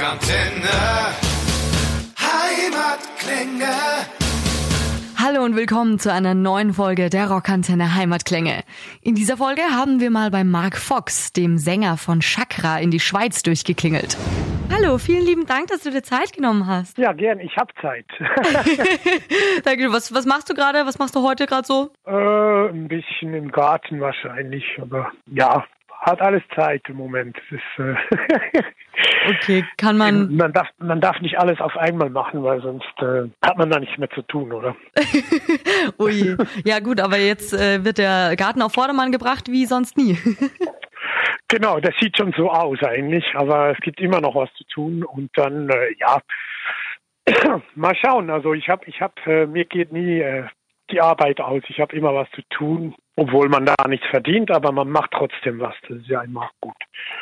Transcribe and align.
Rockantenne. 0.00 1.12
Heimatklänge. 2.18 3.70
Hallo 5.22 5.44
und 5.44 5.56
willkommen 5.56 5.98
zu 5.98 6.10
einer 6.10 6.32
neuen 6.32 6.72
Folge 6.72 7.10
der 7.10 7.30
Rockantenne 7.30 7.94
Heimatklänge. 7.94 8.62
In 9.02 9.14
dieser 9.14 9.36
Folge 9.36 9.60
haben 9.60 10.00
wir 10.00 10.10
mal 10.10 10.30
bei 10.30 10.42
Mark 10.42 10.78
Fox, 10.78 11.34
dem 11.34 11.58
Sänger 11.58 11.98
von 11.98 12.20
Chakra, 12.20 12.78
in 12.78 12.90
die 12.90 12.98
Schweiz 12.98 13.42
durchgeklingelt. 13.42 14.16
Hallo, 14.72 14.96
vielen 14.96 15.26
lieben 15.26 15.44
Dank, 15.44 15.66
dass 15.66 15.82
du 15.82 15.90
dir 15.90 16.02
Zeit 16.02 16.32
genommen 16.32 16.66
hast. 16.66 16.96
Ja, 16.96 17.12
gern, 17.12 17.38
ich 17.38 17.54
hab 17.58 17.70
Zeit. 17.82 18.06
Danke. 19.64 19.92
Was, 19.92 20.14
was 20.14 20.24
machst 20.24 20.48
du 20.48 20.54
gerade? 20.54 20.86
Was 20.86 20.98
machst 20.98 21.14
du 21.14 21.22
heute 21.22 21.44
gerade 21.44 21.66
so? 21.66 21.90
äh, 22.06 22.70
ein 22.70 22.88
bisschen 22.88 23.34
im 23.34 23.52
Garten 23.52 24.00
wahrscheinlich, 24.00 24.64
aber 24.80 25.12
ja, 25.26 25.66
hat 26.00 26.20
alles 26.20 26.42
Zeit 26.54 26.82
im 26.88 26.96
Moment. 26.96 27.36
Ist, 27.50 27.78
äh, 27.78 27.94
Okay, 29.28 29.64
kann 29.76 29.96
man. 29.98 30.34
man, 30.34 30.52
darf, 30.52 30.68
man 30.78 31.00
darf 31.00 31.20
nicht 31.20 31.38
alles 31.38 31.60
auf 31.60 31.76
einmal 31.76 32.10
machen, 32.10 32.42
weil 32.42 32.60
sonst 32.60 32.90
äh, 32.98 33.28
hat 33.44 33.58
man 33.58 33.70
da 33.70 33.78
nichts 33.78 33.98
mehr 33.98 34.10
zu 34.10 34.22
tun, 34.22 34.52
oder? 34.52 34.74
Ui. 35.98 36.36
Ja 36.64 36.80
gut, 36.80 37.00
aber 37.00 37.18
jetzt 37.18 37.52
äh, 37.52 37.84
wird 37.84 37.98
der 37.98 38.34
Garten 38.36 38.62
auf 38.62 38.72
Vordermann 38.72 39.12
gebracht 39.12 39.48
wie 39.50 39.66
sonst 39.66 39.96
nie. 39.96 40.18
Genau, 41.48 41.80
das 41.80 41.96
sieht 42.00 42.16
schon 42.16 42.32
so 42.36 42.48
aus 42.48 42.80
eigentlich, 42.80 43.24
aber 43.34 43.72
es 43.72 43.78
gibt 43.80 44.00
immer 44.00 44.20
noch 44.20 44.36
was 44.36 44.54
zu 44.54 44.62
tun 44.72 45.02
und 45.02 45.30
dann, 45.36 45.68
äh, 45.68 45.96
ja, 45.98 46.20
mal 47.74 47.96
schauen. 47.96 48.30
Also 48.30 48.54
ich 48.54 48.68
habe, 48.68 48.84
ich 48.86 49.00
habe, 49.00 49.14
äh, 49.26 49.46
mir 49.46 49.64
geht 49.64 49.90
nie 49.90 50.20
äh, 50.20 50.44
die 50.92 51.00
Arbeit 51.00 51.40
aus. 51.40 51.64
Ich 51.66 51.80
habe 51.80 51.96
immer 51.96 52.14
was 52.14 52.30
zu 52.36 52.42
tun, 52.50 52.94
obwohl 53.20 53.50
man 53.50 53.66
da 53.66 53.74
nichts 53.86 54.06
verdient, 54.06 54.50
aber 54.50 54.72
man 54.72 54.88
macht 54.88 55.10
trotzdem 55.10 55.60
was. 55.60 55.74
Das 55.86 55.98
ist 55.98 56.08
ja 56.08 56.22
immer 56.22 56.48
gut. 56.60 56.74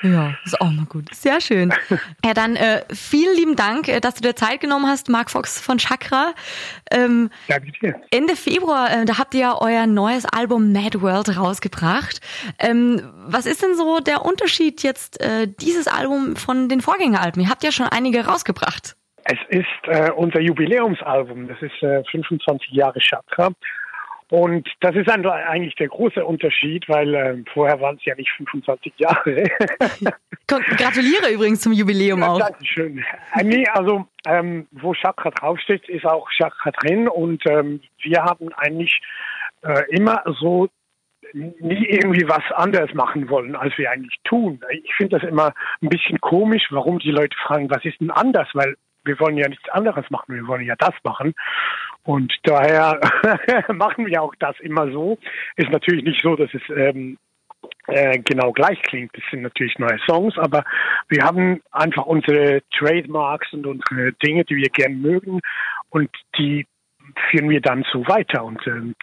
Ja, 0.02 0.32
ist 0.44 0.60
auch 0.60 0.70
mal 0.70 0.84
gut. 0.84 1.12
Sehr 1.12 1.40
schön. 1.40 1.74
Ja, 2.24 2.34
dann 2.34 2.56
äh, 2.56 2.82
vielen 2.92 3.34
lieben 3.36 3.56
Dank, 3.56 3.88
äh, 3.88 4.00
dass 4.00 4.14
du 4.14 4.22
dir 4.22 4.34
Zeit 4.36 4.60
genommen 4.60 4.86
hast, 4.86 5.08
Mark 5.08 5.30
Fox 5.30 5.60
von 5.60 5.78
Chakra. 5.78 6.34
Ähm, 6.90 7.30
Danke 7.48 7.72
dir. 7.80 8.00
Ende 8.10 8.36
Februar, 8.36 8.90
äh, 8.90 9.04
da 9.06 9.18
habt 9.18 9.34
ihr 9.34 9.40
ja 9.40 9.60
euer 9.60 9.86
neues 9.86 10.26
Album 10.26 10.72
Mad 10.72 11.00
World 11.00 11.36
rausgebracht. 11.36 12.20
Ähm, 12.58 13.02
was 13.26 13.46
ist 13.46 13.62
denn 13.62 13.74
so 13.74 14.00
der 14.00 14.24
Unterschied 14.24 14.82
jetzt 14.82 15.20
äh, 15.20 15.48
dieses 15.60 15.88
Album 15.88 16.36
von 16.36 16.68
den 16.68 16.80
Vorgängeralben? 16.80 17.42
Ihr 17.42 17.48
habt 17.48 17.64
ja 17.64 17.72
schon 17.72 17.86
einige 17.86 18.26
rausgebracht. 18.26 18.94
Es 19.24 19.38
ist 19.48 19.66
äh, 19.84 20.10
unser 20.12 20.40
Jubiläumsalbum. 20.40 21.48
Das 21.48 21.60
ist 21.62 21.82
äh, 21.82 22.04
25 22.10 22.70
Jahre 22.72 23.00
Chakra. 23.00 23.50
Und 24.30 24.68
das 24.80 24.94
ist 24.94 25.08
eigentlich 25.08 25.74
der 25.76 25.88
große 25.88 26.24
Unterschied, 26.24 26.86
weil 26.88 27.14
äh, 27.14 27.36
vorher 27.52 27.80
waren 27.80 27.96
es 27.96 28.04
ja 28.04 28.14
nicht 28.14 28.30
25 28.32 28.92
Jahre. 28.98 29.44
Gratuliere 30.46 31.32
übrigens 31.32 31.60
zum 31.60 31.72
Jubiläum 31.72 32.22
auch. 32.22 32.38
Dankeschön. 32.38 33.04
Äh, 33.34 33.44
nee, 33.44 33.66
also 33.68 34.06
ähm, 34.26 34.66
wo 34.72 34.92
Chakra 34.92 35.30
draufsteht, 35.30 35.88
ist 35.88 36.04
auch 36.04 36.28
Chakra 36.30 36.72
drin 36.72 37.08
und 37.08 37.42
ähm, 37.46 37.80
wir 38.02 38.22
haben 38.22 38.52
eigentlich 38.54 39.00
äh, 39.62 39.84
immer 39.90 40.22
so 40.38 40.68
nie 41.32 41.86
irgendwie 41.86 42.28
was 42.28 42.44
anderes 42.54 42.92
machen 42.94 43.28
wollen, 43.28 43.56
als 43.56 43.76
wir 43.78 43.90
eigentlich 43.90 44.18
tun. 44.24 44.60
Ich 44.70 44.94
finde 44.94 45.18
das 45.18 45.28
immer 45.28 45.52
ein 45.82 45.88
bisschen 45.88 46.20
komisch, 46.20 46.66
warum 46.70 46.98
die 46.98 47.10
Leute 47.10 47.36
fragen, 47.46 47.70
was 47.70 47.84
ist 47.84 48.00
denn 48.00 48.10
anders? 48.10 48.48
Weil 48.54 48.76
wir 49.04 49.18
wollen 49.20 49.36
ja 49.36 49.48
nichts 49.48 49.68
anderes 49.70 50.08
machen, 50.10 50.34
wir 50.34 50.46
wollen 50.46 50.66
ja 50.66 50.76
das 50.76 50.94
machen. 51.02 51.34
Und 52.08 52.32
daher 52.44 52.98
machen 53.74 54.06
wir 54.06 54.22
auch 54.22 54.34
das 54.38 54.58
immer 54.60 54.90
so. 54.90 55.18
Ist 55.56 55.68
natürlich 55.70 56.02
nicht 56.04 56.22
so, 56.22 56.36
dass 56.36 56.48
es 56.54 56.62
ähm, 56.74 57.18
äh, 57.86 58.18
genau 58.20 58.50
gleich 58.52 58.80
klingt. 58.80 59.14
Das 59.14 59.22
sind 59.30 59.42
natürlich 59.42 59.78
neue 59.78 59.98
Songs, 60.06 60.38
aber 60.38 60.64
wir 61.10 61.22
haben 61.22 61.60
einfach 61.70 62.06
unsere 62.06 62.62
Trademarks 62.78 63.52
und 63.52 63.66
unsere 63.66 64.14
Dinge, 64.24 64.46
die 64.46 64.56
wir 64.56 64.70
gern 64.70 65.02
mögen 65.02 65.40
und 65.90 66.08
die 66.38 66.66
führen 67.30 67.50
wir 67.50 67.60
dann 67.60 67.84
so 67.92 68.08
weiter. 68.08 68.42
Und 68.42 68.66
ähm, 68.66 68.94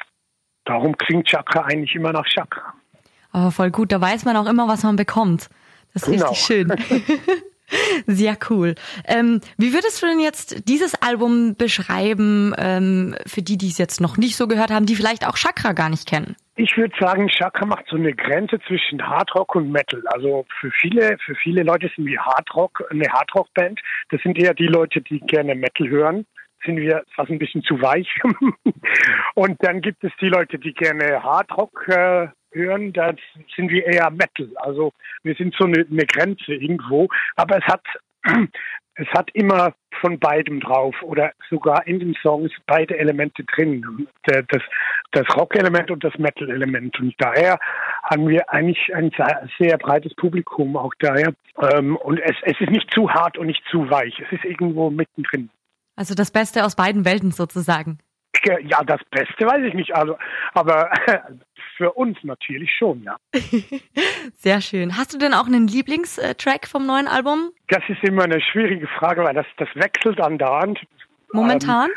darum 0.63 0.97
klingt 0.97 1.27
Chakra 1.27 1.61
eigentlich 1.65 1.93
immer 1.93 2.11
nach 2.11 2.25
Chakra. 2.25 2.73
Aber 3.31 3.51
voll 3.51 3.69
gut, 3.69 3.91
da 3.91 4.01
weiß 4.01 4.25
man 4.25 4.35
auch 4.35 4.47
immer, 4.49 4.67
was 4.67 4.81
man 4.81 4.95
bekommt. 4.95 5.51
Das 5.93 6.07
ist 6.07 6.11
Genau. 6.11 6.29
richtig 6.29 6.43
schön. 6.43 6.73
Sehr 8.05 8.37
cool. 8.49 8.75
Ähm, 9.07 9.41
wie 9.57 9.73
würdest 9.73 10.01
du 10.01 10.07
denn 10.07 10.19
jetzt 10.19 10.67
dieses 10.67 10.95
Album 11.01 11.55
beschreiben, 11.55 12.53
ähm, 12.57 13.15
für 13.25 13.41
die, 13.41 13.57
die 13.57 13.67
es 13.67 13.77
jetzt 13.77 14.01
noch 14.01 14.17
nicht 14.17 14.35
so 14.35 14.47
gehört 14.47 14.71
haben, 14.71 14.85
die 14.85 14.95
vielleicht 14.95 15.27
auch 15.27 15.35
Chakra 15.35 15.73
gar 15.73 15.89
nicht 15.89 16.07
kennen? 16.07 16.35
Ich 16.57 16.77
würde 16.77 16.95
sagen, 16.99 17.27
Chakra 17.27 17.65
macht 17.65 17.85
so 17.89 17.97
eine 17.97 18.13
Grenze 18.13 18.59
zwischen 18.65 19.05
Hardrock 19.05 19.55
und 19.55 19.71
Metal. 19.71 20.01
Also 20.07 20.45
für 20.59 20.71
viele, 20.71 21.17
für 21.25 21.35
viele 21.35 21.63
Leute 21.63 21.91
sind 21.95 22.05
wir 22.05 22.23
Hardrock, 22.25 22.83
eine 22.89 23.09
Hardrock-Band. 23.11 23.81
Das 24.09 24.21
sind 24.21 24.37
eher 24.37 24.53
die 24.53 24.67
Leute, 24.67 25.01
die 25.01 25.19
gerne 25.19 25.55
Metal 25.55 25.89
hören. 25.89 26.25
Sind 26.65 26.77
wir 26.77 27.03
fast 27.13 27.29
ein 27.29 27.39
bisschen 27.39 27.61
zu 27.63 27.81
weich. 27.81 28.07
und 29.35 29.57
dann 29.63 29.81
gibt 29.81 30.03
es 30.03 30.11
die 30.21 30.29
Leute, 30.29 30.57
die 30.57 30.73
gerne 30.73 31.21
Hardrock 31.21 31.87
äh, 31.89 32.27
hören. 32.55 32.91
Da 32.93 33.13
sind 33.55 33.69
wir 33.69 33.85
eher 33.85 34.09
Metal. 34.09 34.49
Also 34.55 34.91
wir 35.23 35.35
sind 35.35 35.53
so 35.57 35.65
eine, 35.65 35.85
eine 35.89 36.05
Grenze 36.05 36.53
irgendwo. 36.55 37.07
Aber 37.35 37.57
es 37.57 37.65
hat 37.65 37.83
es 38.97 39.07
hat 39.09 39.29
immer 39.33 39.73
von 39.99 40.17
beidem 40.19 40.61
drauf 40.61 40.95
oder 41.03 41.33
sogar 41.49 41.85
in 41.85 41.99
den 41.99 42.15
Songs 42.21 42.51
beide 42.65 42.97
Elemente 42.97 43.43
drin. 43.43 44.07
Der- 44.27 44.43
Das, 44.43 44.61
das 45.11 45.25
Rock-Element 45.37 45.91
und 45.91 46.03
das 46.03 46.17
Metal-Element. 46.17 46.99
Und 46.99 47.13
daher 47.19 47.57
haben 48.03 48.27
wir 48.27 48.49
eigentlich 48.51 48.93
ein 48.95 49.11
sehr, 49.15 49.47
sehr 49.59 49.77
breites 49.77 50.13
Publikum 50.15 50.75
auch 50.75 50.93
daher. 50.99 51.33
Ähm, 51.61 51.95
und 51.97 52.19
es, 52.19 52.35
es 52.41 52.59
ist 52.59 52.69
nicht 52.71 52.89
zu 52.93 53.09
hart 53.09 53.37
und 53.37 53.47
nicht 53.47 53.63
zu 53.69 53.89
weich. 53.89 54.19
Es 54.19 54.31
ist 54.31 54.43
irgendwo 54.45 54.89
mittendrin. 54.89 55.49
Also 55.95 56.13
das 56.15 56.31
Beste 56.31 56.65
aus 56.65 56.75
beiden 56.75 57.05
Welten 57.05 57.31
sozusagen. 57.31 57.99
Ja, 58.63 58.83
das 58.83 58.99
Beste 59.11 59.45
weiß 59.45 59.63
ich 59.65 59.73
nicht, 59.73 59.95
also, 59.95 60.17
aber 60.53 60.89
für 61.75 61.93
uns 61.93 62.17
natürlich 62.23 62.71
schon, 62.71 63.03
ja. 63.03 63.17
Sehr 64.33 64.61
schön. 64.61 64.97
Hast 64.97 65.13
du 65.13 65.17
denn 65.17 65.33
auch 65.33 65.47
einen 65.47 65.67
Lieblingstrack 65.67 66.67
vom 66.67 66.85
neuen 66.85 67.07
Album? 67.07 67.51
Das 67.67 67.83
ist 67.87 68.03
immer 68.03 68.23
eine 68.23 68.41
schwierige 68.41 68.87
Frage, 68.87 69.23
weil 69.23 69.33
das, 69.33 69.45
das 69.57 69.69
wechselt 69.75 70.19
andauernd. 70.19 70.79
Momentan? 71.33 71.89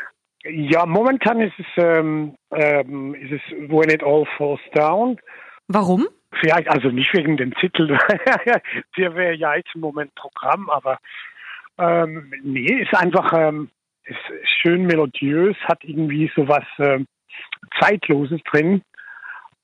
Ja, 0.43 0.85
momentan 0.85 1.41
ist 1.41 1.53
es, 1.57 1.65
ähm, 1.77 2.35
ähm, 2.51 3.13
ist 3.15 3.31
es 3.31 3.41
When 3.69 3.89
It 3.89 4.03
All 4.03 4.25
Falls 4.37 4.61
Down. 4.73 5.19
Warum? 5.67 6.07
Vielleicht, 6.39 6.69
also 6.69 6.89
nicht 6.89 7.13
wegen 7.13 7.37
dem 7.37 7.53
Titel, 7.55 7.87
der 8.97 9.15
wäre 9.15 9.33
ja 9.33 9.55
jetzt 9.55 9.73
im 9.73 9.81
Moment 9.81 10.13
Programm, 10.15 10.69
aber 10.69 10.99
ähm, 11.77 12.31
nee, 12.43 12.81
ist 12.81 12.95
einfach 12.95 13.33
ähm, 13.33 13.69
ist 14.03 14.17
schön 14.61 14.85
melodiös, 14.85 15.55
hat 15.63 15.83
irgendwie 15.83 16.31
so 16.35 16.47
was 16.47 16.65
ähm, 16.79 17.05
Zeitloses 17.79 18.41
drin 18.51 18.81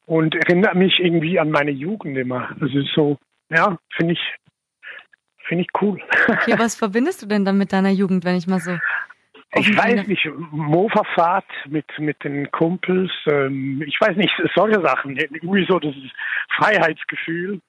und 0.06 0.36
erinnert 0.36 0.76
mich 0.76 1.00
irgendwie 1.00 1.40
an 1.40 1.52
meine 1.52 1.72
Jugend 1.72 2.18
immer. 2.18 2.50
Das 2.60 2.74
ist 2.74 2.94
so, 2.96 3.18
ja, 3.50 3.78
finde 3.96 4.14
ich, 4.14 4.20
finde 5.48 5.64
ich 5.64 5.82
cool. 5.82 6.00
Okay, 6.28 6.56
was 6.58 6.76
verbindest 6.76 7.22
du 7.22 7.26
denn 7.28 7.46
dann 7.46 7.58
mit 7.58 7.74
deiner 7.74 7.90
Jugend, 7.90 8.26
wenn 8.26 8.36
ich 8.36 8.48
mal 8.48 8.60
so... 8.60 8.78
Ich 9.58 9.78
weiß 9.78 10.06
nicht, 10.08 10.28
Mofa-Fahrt 10.52 11.46
mit, 11.70 11.86
mit 11.98 12.22
den 12.26 12.52
Kumpels, 12.52 13.10
ähm, 13.26 13.82
ich 13.88 13.96
weiß 14.02 14.18
nicht, 14.18 14.34
solche 14.54 14.82
Sachen. 14.82 15.16
Irgendwie 15.16 15.66
so 15.66 15.80
das 15.80 15.94
Freiheitsgefühl. 16.58 17.62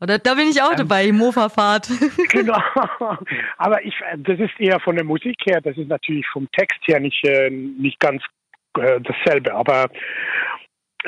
Oder 0.00 0.18
da 0.18 0.34
bin 0.34 0.48
ich 0.48 0.62
auch 0.62 0.74
dabei, 0.74 1.10
Mofa-Fahrt. 1.12 1.88
Genau. 2.28 2.60
Aber 3.56 3.84
ich, 3.84 3.94
das 4.18 4.38
ist 4.38 4.58
eher 4.58 4.78
von 4.80 4.94
der 4.94 5.04
Musik 5.04 5.36
her, 5.44 5.60
das 5.60 5.76
ist 5.76 5.88
natürlich 5.88 6.26
vom 6.28 6.48
Text 6.52 6.78
her 6.86 7.00
nicht, 7.00 7.24
äh, 7.24 7.50
nicht 7.50 7.98
ganz 7.98 8.22
äh, 8.78 9.00
dasselbe. 9.00 9.54
Aber 9.54 9.90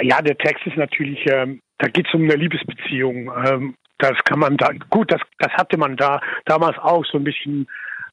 ja, 0.03 0.21
der 0.23 0.37
Text 0.39 0.67
ist 0.67 0.77
natürlich, 0.77 1.19
ähm, 1.27 1.61
da 1.79 1.89
geht 1.89 2.07
es 2.07 2.15
um 2.15 2.23
eine 2.23 2.37
Liebesbeziehung. 2.37 3.31
Ähm, 3.47 3.75
das 3.99 4.17
kann 4.25 4.41
man 4.41 4.57
da, 4.57 4.71
gut, 4.91 5.11
das, 5.13 5.21
das 5.39 5.53
hatte 5.53 5.77
man 5.77 5.97
da 5.97 6.21
damals 6.47 6.77
auch 6.79 7.05
so 7.07 7.19
ein 7.19 7.25
bisschen, 7.25 7.67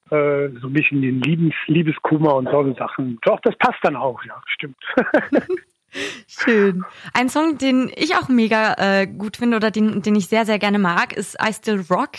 äh, 0.09 0.49
so 0.59 0.67
ein 0.67 0.73
bisschen 0.73 1.01
den 1.01 1.21
Liebes, 1.21 1.55
Liebeskummer 1.67 2.35
und 2.35 2.49
solche 2.49 2.77
Sachen. 2.77 3.17
Doch, 3.23 3.39
das 3.41 3.55
passt 3.57 3.79
dann 3.83 3.95
auch, 3.95 4.23
ja, 4.23 4.41
stimmt. 4.45 4.77
Schön. 6.27 6.85
Ein 7.13 7.27
Song, 7.27 7.57
den 7.57 7.91
ich 7.95 8.15
auch 8.15 8.29
mega 8.29 8.75
äh, 8.77 9.07
gut 9.07 9.37
finde 9.37 9.57
oder 9.57 9.71
den, 9.71 10.01
den 10.01 10.15
ich 10.15 10.27
sehr, 10.27 10.45
sehr 10.45 10.57
gerne 10.57 10.79
mag, 10.79 11.11
ist 11.11 11.37
I 11.41 11.51
Still 11.51 11.83
Rock 11.89 12.11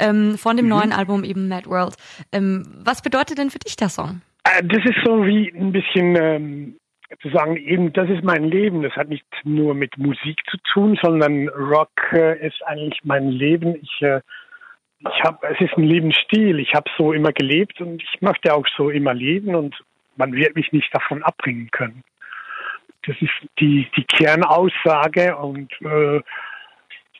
ähm, 0.00 0.38
von 0.38 0.56
dem 0.56 0.68
neuen 0.68 0.92
Album 0.92 1.24
eben 1.24 1.48
Mad 1.48 1.68
World. 1.68 1.96
Ähm, 2.32 2.64
was 2.84 3.02
bedeutet 3.02 3.36
denn 3.36 3.50
für 3.50 3.58
dich 3.58 3.76
der 3.76 3.90
Song? 3.90 4.22
Äh, 4.44 4.62
Das 4.64 4.82
ist 4.84 5.04
so 5.04 5.26
wie 5.26 5.52
ein 5.54 5.72
bisschen 5.72 6.16
ähm, 6.16 6.76
zu 7.20 7.30
sagen, 7.30 7.56
eben, 7.56 7.92
das 7.92 8.08
ist 8.10 8.22
mein 8.22 8.44
Leben. 8.44 8.82
Das 8.82 8.94
hat 8.94 9.08
nicht 9.08 9.24
nur 9.44 9.74
mit 9.74 9.96
Musik 9.98 10.40
zu 10.50 10.56
tun, 10.72 10.98
sondern 11.02 11.48
Rock 11.48 12.12
äh, 12.12 12.46
ist 12.46 12.62
eigentlich 12.66 13.00
mein 13.04 13.28
Leben. 13.30 13.76
Ich, 13.76 14.02
äh, 14.02 14.20
ich 15.00 15.22
habe, 15.24 15.46
es 15.48 15.60
ist 15.60 15.76
ein 15.76 15.84
Lebensstil. 15.84 16.58
Ich 16.58 16.74
habe 16.74 16.90
so 16.98 17.12
immer 17.12 17.32
gelebt 17.32 17.80
und 17.80 18.02
ich 18.02 18.20
möchte 18.20 18.54
auch 18.54 18.66
so 18.76 18.90
immer 18.90 19.14
leben 19.14 19.54
und 19.54 19.74
man 20.16 20.32
wird 20.32 20.56
mich 20.56 20.72
nicht 20.72 20.94
davon 20.94 21.22
abbringen 21.22 21.70
können. 21.70 22.02
Das 23.06 23.16
ist 23.20 23.32
die, 23.58 23.88
die 23.96 24.04
Kernaussage 24.04 25.36
und 25.36 25.72
äh, 25.82 26.20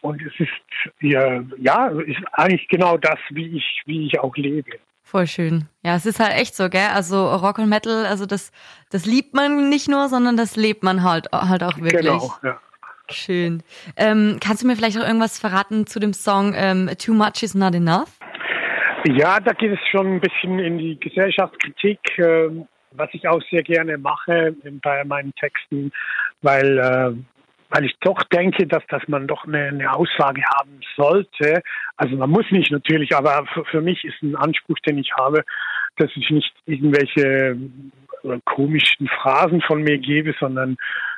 und 0.01 0.23
es 0.23 0.33
ist 0.39 0.93
ja, 1.01 1.43
ja, 1.59 1.89
ist 1.89 2.21
eigentlich 2.33 2.69
genau 2.69 2.97
das, 2.99 3.19
wie 3.31 3.57
ich, 3.57 3.83
wie 3.87 4.07
ich 4.07 4.21
auch 4.21 4.37
lebe. 4.37 4.79
Voll 5.11 5.27
schön. 5.27 5.65
Ja, 5.83 5.97
es 5.97 6.05
ist 6.05 6.21
halt 6.21 6.35
echt 6.35 6.55
so, 6.55 6.69
gell? 6.69 6.91
Also 6.93 7.35
Rock 7.35 7.59
und 7.59 7.71
Metal, 7.71 8.05
also 8.05 8.27
das, 8.27 8.53
das 8.91 9.07
liebt 9.07 9.33
man 9.33 9.71
nicht 9.71 9.89
nur, 9.89 10.11
sondern 10.11 10.37
das 10.37 10.55
lebt 10.55 10.83
man 10.83 11.03
halt, 11.03 11.33
halt 11.33 11.63
auch 11.63 11.79
wirklich. 11.79 12.03
Genau, 12.03 12.31
ja. 12.43 12.61
Schön. 13.09 13.63
Ähm, 13.97 14.37
kannst 14.39 14.63
du 14.63 14.67
mir 14.67 14.77
vielleicht 14.77 14.99
auch 14.99 15.07
irgendwas 15.07 15.39
verraten 15.39 15.87
zu 15.87 15.99
dem 15.99 16.13
Song 16.13 16.53
ähm, 16.55 16.91
Too 16.99 17.15
Much 17.15 17.43
is 17.43 17.55
Not 17.55 17.75
Enough? 17.75 18.19
Ja, 19.07 19.41
da 19.41 19.55
geht 19.55 19.73
es 19.73 19.79
schon 19.91 20.17
ein 20.17 20.21
bisschen 20.21 20.59
in 20.59 20.77
die 20.77 21.01
Gesellschaftskritik, 21.01 22.01
äh, 22.19 22.51
was 22.91 23.09
ich 23.13 23.27
auch 23.27 23.41
sehr 23.51 23.63
gerne 23.63 23.97
mache 23.97 24.55
bei 24.83 25.05
meinen 25.05 25.35
Texten, 25.37 25.91
weil 26.43 26.79
äh, 26.79 27.38
weil 27.71 27.85
ich 27.85 27.97
doch 28.01 28.23
denke, 28.25 28.67
dass, 28.67 28.85
dass 28.89 29.07
man 29.09 29.27
doch 29.27 29.45
eine, 29.45 29.69
eine 29.69 29.93
Aussage 29.93 30.43
haben 30.57 30.81
sollte. 30.97 31.63
Also 31.97 32.17
man 32.17 32.31
muss 32.31 32.51
nicht 32.51 32.71
natürlich, 32.71 33.15
aber 33.15 33.47
für, 33.53 33.65
für 33.67 33.81
mich 33.81 34.05
ist 34.05 34.23
ein 34.23 34.37
Anspruch, 34.37 34.79
den 34.87 34.99
ich 34.99 35.13
habe, 35.19 35.45
dass 35.97 36.11
ich 36.15 36.31
nicht 36.31 36.53
irgendwelche 36.67 37.59
äh, 38.25 38.39
komischen 38.45 39.09
Phrasen 39.09 39.61
von 39.63 39.83
mir 39.83 39.99
gebe, 39.99 40.35
sondern 40.39 40.77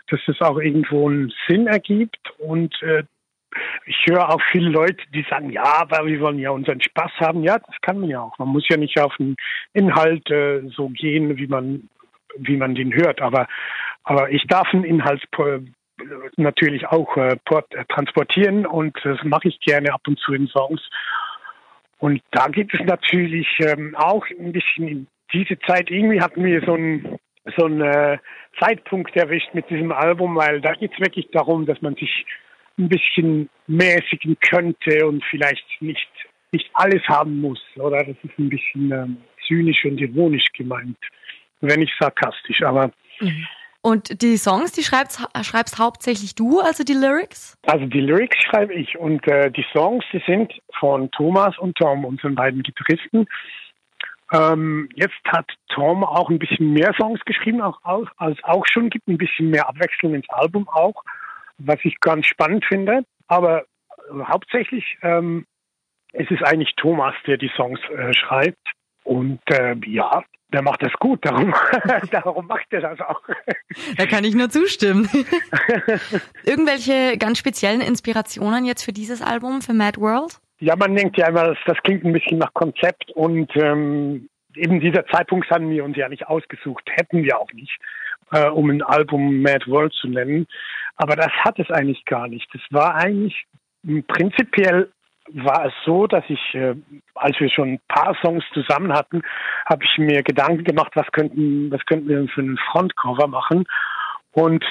dass 0.09 0.21
es 0.27 0.41
auch 0.41 0.59
irgendwo 0.59 1.09
einen 1.09 1.33
Sinn 1.47 1.67
ergibt. 1.67 2.33
Und 2.39 2.75
äh, 2.83 3.05
ich 3.87 4.07
höre 4.09 4.29
auch 4.29 4.41
viele 4.53 4.71
Leute, 4.71 5.03
die 5.15 5.25
sagen, 5.29 5.51
ja, 5.51 5.81
aber 5.81 6.07
wir 6.07 6.21
wollen 6.21 6.39
ja 6.39 6.51
unseren 6.51 6.81
Spaß 6.81 7.13
haben. 7.19 7.43
Ja, 7.43 7.59
das 7.59 7.77
kann 7.83 8.01
man 8.01 8.09
ja 8.09 8.21
auch. 8.21 8.39
Man 8.39 8.49
muss 8.49 8.67
ja 8.69 8.77
nicht 8.77 8.99
auf 9.01 9.17
den 9.19 9.37
Inhalt 9.73 10.29
äh, 10.31 10.63
so 10.75 10.89
gehen, 10.89 11.37
wie 11.37 11.47
man 11.47 11.89
wie 12.37 12.57
man 12.57 12.77
den 12.77 12.95
hört. 12.95 13.21
Aber 13.21 13.49
aber 14.05 14.31
ich 14.31 14.45
darf 14.47 14.73
einen 14.73 14.85
Inhalt 14.85 15.23
natürlich 16.37 16.87
auch 16.87 17.17
äh, 17.17 17.37
äh, 17.51 17.85
transportieren 17.89 18.67
und 18.67 18.97
das 19.05 19.19
mache 19.25 19.49
ich 19.49 19.61
gerne 19.61 19.93
ab 19.93 20.03
und 20.07 20.19
zu 20.19 20.33
in 20.33 20.49
Songs. 20.49 20.81
Und 21.99 22.23
da 22.31 22.47
gibt 22.47 22.75
es 22.75 22.81
natürlich 22.87 23.47
ähm, 23.61 23.95
auch 23.97 24.25
ein 24.39 24.53
bisschen 24.53 24.89
in 24.89 25.07
diese 25.33 25.59
Zeit, 25.61 25.91
irgendwie 25.91 26.21
hatten 26.21 26.45
wir 26.45 26.63
so 26.65 26.75
einen 26.75 27.19
so 27.57 27.65
einen 27.65 27.81
äh, 27.81 28.19
Zeitpunkt 28.59 29.17
erwischt 29.17 29.55
mit 29.55 29.69
diesem 29.71 29.93
Album, 29.93 30.37
weil 30.37 30.61
da 30.61 30.73
geht 30.73 30.93
es 30.93 31.01
wirklich 31.01 31.29
darum, 31.33 31.67
dass 31.67 31.81
man 31.81 31.95
sich 31.95 32.27
ein 32.79 32.89
bisschen 32.89 33.49
mäßigen 33.67 34.37
könnte 34.41 35.07
und 35.07 35.25
vielleicht 35.25 35.65
nicht 35.81 36.09
nicht 36.53 36.69
alles 36.75 37.03
haben 37.07 37.41
muss, 37.41 37.61
oder? 37.77 37.99
Das 37.99 38.17
ist 38.23 38.39
ein 38.39 38.49
bisschen 38.49 38.91
ähm, 38.91 39.17
zynisch 39.47 39.85
und 39.85 40.01
ironisch 40.01 40.47
gemeint, 40.53 40.99
wenn 41.61 41.81
nicht 41.81 41.95
sarkastisch, 41.99 42.63
aber 42.63 42.91
mhm. 43.21 43.47
Und 43.83 44.21
die 44.23 44.37
Songs, 44.37 44.73
die 44.73 44.83
schreibst, 44.83 45.27
schreibst 45.43 45.79
hauptsächlich 45.79 46.35
du, 46.35 46.61
also 46.61 46.85
die 46.85 46.95
Lyrics? 46.95 47.57
Also 47.67 47.87
die 47.87 48.01
Lyrics 48.01 48.37
schreibe 48.43 48.75
ich 48.75 48.99
und 48.99 49.27
äh, 49.27 49.51
die 49.51 49.65
Songs, 49.73 50.05
die 50.13 50.23
sind 50.27 50.53
von 50.79 51.11
Thomas 51.13 51.57
und 51.59 51.77
Tom, 51.77 52.05
unseren 52.05 52.35
beiden 52.35 52.63
Gitarristen. 52.63 53.27
Ähm, 54.33 54.89
jetzt 54.95 55.19
hat 55.27 55.47
Tom 55.69 56.05
auch 56.05 56.29
ein 56.29 56.39
bisschen 56.39 56.73
mehr 56.73 56.93
Songs 56.99 57.21
geschrieben, 57.25 57.63
auch, 57.63 57.81
als 58.17 58.39
auch 58.45 58.67
schon, 58.67 58.91
gibt 58.91 59.09
ein 59.09 59.19
bisschen 59.19 59.51
mehr 59.51 59.69
Abwechslung 59.69 60.15
ins 60.15 60.29
Album 60.29 60.69
auch, 60.69 61.03
was 61.59 61.79
ich 61.83 61.99
ganz 62.01 62.27
spannend 62.27 62.65
finde. 62.67 63.05
Aber 63.29 63.63
äh, 63.63 63.65
hauptsächlich 64.29 64.99
ähm, 65.03 65.47
es 66.13 66.31
ist 66.31 66.43
eigentlich 66.43 66.75
Thomas, 66.77 67.15
der 67.27 67.37
die 67.37 67.51
Songs 67.57 67.81
äh, 67.91 68.13
schreibt. 68.15 68.73
Und 69.05 69.41
äh, 69.51 69.77
ja, 69.87 70.23
der 70.53 70.63
macht 70.63 70.83
das 70.83 70.93
gut, 70.95 71.25
darum, 71.25 71.55
darum 72.11 72.47
macht 72.47 72.67
er 72.71 72.81
das 72.81 73.01
auch. 73.01 73.21
Da 73.97 74.07
kann 74.07 74.25
ich 74.25 74.35
nur 74.35 74.51
zustimmen. 74.51 75.09
Irgendwelche 76.45 77.17
ganz 77.19 77.39
speziellen 77.39 77.81
Inspirationen 77.81 78.65
jetzt 78.65 78.85
für 78.85 78.93
dieses 78.93 79.23
Album, 79.23 79.63
für 79.63 79.75
Mad 79.75 80.01
World? 80.01 80.41
Ja, 80.59 80.77
man 80.77 80.95
denkt 80.95 81.17
ja 81.17 81.29
immer, 81.29 81.49
das, 81.49 81.59
das 81.67 81.79
klingt 81.83 82.05
ein 82.05 82.13
bisschen 82.13 82.39
nach 82.39 82.53
Konzept 82.53 83.11
und 83.13 83.51
ähm, 83.57 84.29
eben 84.57 84.81
dieser 84.81 85.07
Zeitpunkt 85.07 85.51
haben 85.51 85.71
wir 85.71 85.85
uns 85.85 85.97
ja 85.97 86.09
nicht 86.09 86.27
ausgesucht, 86.27 86.83
hätten 86.91 87.23
wir 87.23 87.39
auch 87.39 87.53
nicht, 87.53 87.79
äh, 88.33 88.49
um 88.49 88.71
ein 88.71 88.83
Album 88.83 89.41
Mad 89.41 89.67
World 89.67 89.93
zu 89.95 90.09
nennen. 90.09 90.47
Aber 90.97 91.17
das 91.17 91.33
hat 91.45 91.59
es 91.59 91.71
eigentlich 91.71 92.05
gar 92.05 92.29
nicht. 92.29 92.47
Das 92.53 92.63
war 92.71 92.95
eigentlich 92.95 93.47
prinzipiell 94.09 94.91
war 95.35 95.67
es 95.67 95.73
so, 95.85 96.07
dass 96.07 96.25
ich, 96.29 96.55
äh, 96.55 96.75
als 97.15 97.39
wir 97.41 97.51
schon 97.51 97.75
ein 97.75 97.81
paar 97.89 98.17
Songs 98.23 98.45
zusammen 98.53 98.93
hatten, 98.93 99.23
habe 99.67 99.85
ich 99.85 99.99
mir 99.99 100.23
Gedanken 100.23 100.65
gemacht, 100.65 100.93
was 100.95 101.11
könnten, 101.13 101.71
was 101.71 101.85
könnten 101.87 102.09
wir 102.09 102.27
für 102.29 102.41
einen 102.41 102.59
Frontcover 102.71 103.27
machen. 103.27 103.65
Und 104.33 104.65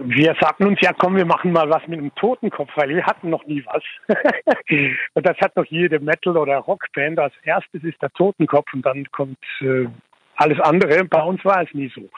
wir 0.00 0.34
sagten 0.40 0.66
uns, 0.66 0.78
ja 0.80 0.92
komm, 0.92 1.16
wir 1.16 1.26
machen 1.26 1.52
mal 1.52 1.68
was 1.68 1.86
mit 1.86 1.98
einem 1.98 2.14
Totenkopf, 2.14 2.70
weil 2.76 2.90
wir 2.90 3.04
hatten 3.04 3.30
noch 3.30 3.44
nie 3.46 3.64
was. 3.66 3.82
und 5.14 5.26
das 5.26 5.36
hat 5.38 5.56
noch 5.56 5.66
jede 5.66 6.00
Metal- 6.00 6.36
oder 6.36 6.58
Rockband. 6.58 7.18
Als 7.18 7.34
erstes 7.42 7.82
ist 7.84 8.00
der 8.00 8.10
Totenkopf 8.12 8.72
und 8.72 8.86
dann 8.86 9.10
kommt 9.10 9.38
äh, 9.60 9.86
alles 10.36 10.60
andere. 10.60 11.04
Bei 11.04 11.22
uns 11.22 11.44
war 11.44 11.62
es 11.62 11.74
nie 11.74 11.92
so. 11.94 12.08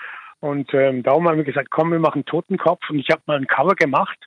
Und 0.40 0.72
ähm, 0.74 1.02
darum 1.02 1.26
haben 1.26 1.38
wir 1.38 1.44
gesagt, 1.44 1.70
komm, 1.70 1.90
wir 1.90 1.98
machen 1.98 2.24
Totenkopf. 2.26 2.88
Und 2.90 2.98
ich 2.98 3.10
habe 3.10 3.22
mal 3.26 3.38
ein 3.38 3.46
Cover 3.46 3.74
gemacht 3.74 4.18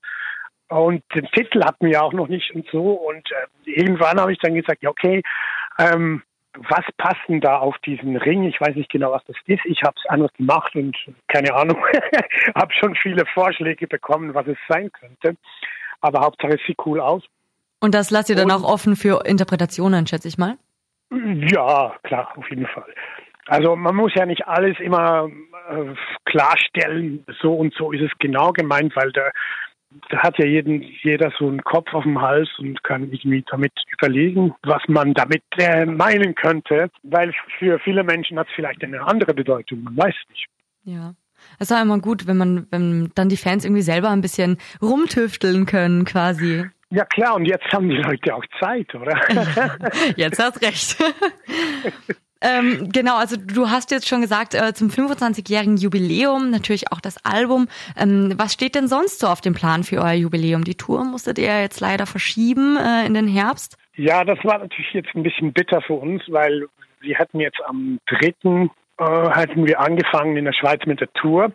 und 0.69 1.03
den 1.15 1.25
Titel 1.27 1.63
hatten 1.63 1.87
wir 1.87 2.03
auch 2.03 2.13
noch 2.13 2.27
nicht 2.27 2.53
und 2.53 2.67
so. 2.71 2.93
Und 2.93 3.29
äh, 3.31 3.71
irgendwann 3.71 4.19
habe 4.19 4.33
ich 4.33 4.39
dann 4.39 4.55
gesagt, 4.55 4.83
ja, 4.83 4.89
okay, 4.89 5.23
ähm, 5.79 6.23
was 6.69 6.83
passt 6.97 7.21
denn 7.27 7.39
da 7.39 7.59
auf 7.59 7.77
diesen 7.79 8.17
Ring? 8.17 8.43
Ich 8.43 8.59
weiß 8.59 8.75
nicht 8.75 8.89
genau, 8.89 9.11
was 9.11 9.23
das 9.25 9.35
ist. 9.45 9.63
Ich 9.65 9.83
habe 9.83 9.93
es 9.97 10.09
anders 10.09 10.33
gemacht 10.33 10.75
und 10.75 10.95
keine 11.27 11.53
Ahnung, 11.53 11.77
habe 12.55 12.73
schon 12.73 12.95
viele 12.95 13.25
Vorschläge 13.33 13.87
bekommen, 13.87 14.33
was 14.33 14.47
es 14.47 14.57
sein 14.67 14.91
könnte. 14.91 15.37
Aber 16.01 16.21
Hauptsache 16.21 16.55
es 16.55 16.61
sieht 16.65 16.77
cool 16.85 16.99
aus. 16.99 17.23
Und 17.79 17.93
das 17.93 18.09
lasst 18.09 18.29
ihr 18.29 18.35
dann 18.35 18.51
und, 18.51 18.63
auch 18.63 18.63
offen 18.63 18.95
für 18.95 19.25
Interpretationen, 19.25 20.07
schätze 20.07 20.27
ich 20.27 20.37
mal? 20.37 20.57
Ja, 21.11 21.95
klar, 22.03 22.33
auf 22.35 22.49
jeden 22.49 22.65
Fall. 22.67 22.93
Also 23.45 23.75
man 23.75 23.95
muss 23.95 24.13
ja 24.15 24.25
nicht 24.25 24.45
alles 24.47 24.77
immer 24.79 25.29
äh, 25.69 25.93
klarstellen, 26.25 27.23
so 27.41 27.53
und 27.53 27.73
so 27.75 27.91
ist 27.91 28.01
es 28.01 28.11
genau 28.19 28.51
gemeint, 28.51 28.95
weil 28.95 29.11
der 29.11 29.31
da 30.09 30.17
hat 30.19 30.37
ja 30.37 30.45
jeden, 30.45 30.81
jeder 31.03 31.31
so 31.37 31.47
einen 31.47 31.63
Kopf 31.63 31.93
auf 31.93 32.03
dem 32.03 32.21
Hals 32.21 32.49
und 32.59 32.83
kann 32.83 33.11
irgendwie 33.11 33.43
damit 33.49 33.71
überlegen, 33.91 34.53
was 34.63 34.81
man 34.87 35.13
damit 35.13 35.43
äh, 35.57 35.85
meinen 35.85 36.35
könnte, 36.35 36.89
weil 37.03 37.33
für 37.57 37.79
viele 37.79 38.03
Menschen 38.03 38.37
hat 38.37 38.47
es 38.47 38.53
vielleicht 38.55 38.83
eine 38.83 39.01
andere 39.01 39.33
Bedeutung, 39.33 39.83
man 39.83 39.97
weiß 39.97 40.15
nicht. 40.29 40.47
Ja. 40.83 41.13
Es 41.59 41.69
ist 41.69 41.77
auch 41.77 41.81
immer 41.81 41.99
gut, 41.99 42.27
wenn 42.27 42.37
man, 42.37 42.67
wenn 42.71 43.11
dann 43.15 43.29
die 43.29 43.37
Fans 43.37 43.63
irgendwie 43.63 43.83
selber 43.83 44.09
ein 44.09 44.21
bisschen 44.21 44.57
rumtüfteln 44.81 45.65
können, 45.65 46.03
quasi. 46.03 46.65
Ja 46.89 47.05
klar, 47.05 47.35
und 47.35 47.45
jetzt 47.45 47.65
haben 47.71 47.89
die 47.89 47.97
Leute 47.97 48.33
auch 48.33 48.45
Zeit, 48.59 48.93
oder? 48.95 49.19
jetzt 50.15 50.39
hast 50.39 50.61
recht. 50.61 50.97
Ähm, 52.41 52.89
genau, 52.91 53.17
also 53.17 53.35
du 53.37 53.69
hast 53.69 53.91
jetzt 53.91 54.07
schon 54.07 54.21
gesagt, 54.21 54.53
äh, 54.53 54.73
zum 54.73 54.89
25-jährigen 54.89 55.77
Jubiläum 55.77 56.49
natürlich 56.51 56.91
auch 56.91 57.01
das 57.01 57.23
Album. 57.25 57.67
Ähm, 57.97 58.33
was 58.37 58.53
steht 58.53 58.75
denn 58.75 58.87
sonst 58.87 59.19
so 59.19 59.27
auf 59.27 59.41
dem 59.41 59.53
Plan 59.53 59.83
für 59.83 59.97
euer 59.97 60.13
Jubiläum? 60.13 60.63
Die 60.63 60.75
Tour 60.75 61.03
musstet 61.03 61.39
ihr 61.39 61.61
jetzt 61.61 61.79
leider 61.79 62.05
verschieben 62.05 62.77
äh, 62.77 63.05
in 63.05 63.13
den 63.13 63.27
Herbst. 63.27 63.77
Ja, 63.95 64.23
das 64.23 64.37
war 64.43 64.59
natürlich 64.59 64.93
jetzt 64.93 65.09
ein 65.15 65.23
bisschen 65.23 65.53
bitter 65.53 65.81
für 65.81 65.93
uns, 65.93 66.21
weil 66.27 66.67
wir 67.01 67.17
hatten 67.17 67.39
jetzt 67.39 67.59
am 67.65 67.99
3. 68.07 68.33
Äh, 68.99 69.03
hatten 69.03 69.65
wir 69.65 69.79
angefangen 69.79 70.37
in 70.37 70.45
der 70.45 70.53
Schweiz 70.53 70.85
mit 70.85 71.01
der 71.01 71.11
Tour 71.13 71.51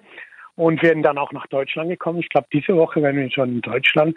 und 0.56 0.82
werden 0.82 1.02
dann 1.02 1.18
auch 1.18 1.32
nach 1.32 1.46
Deutschland 1.46 1.90
gekommen. 1.90 2.20
Ich 2.20 2.28
glaube, 2.28 2.46
diese 2.52 2.76
Woche 2.76 3.02
werden 3.02 3.20
wir 3.20 3.30
schon 3.30 3.50
in 3.50 3.60
Deutschland. 3.60 4.16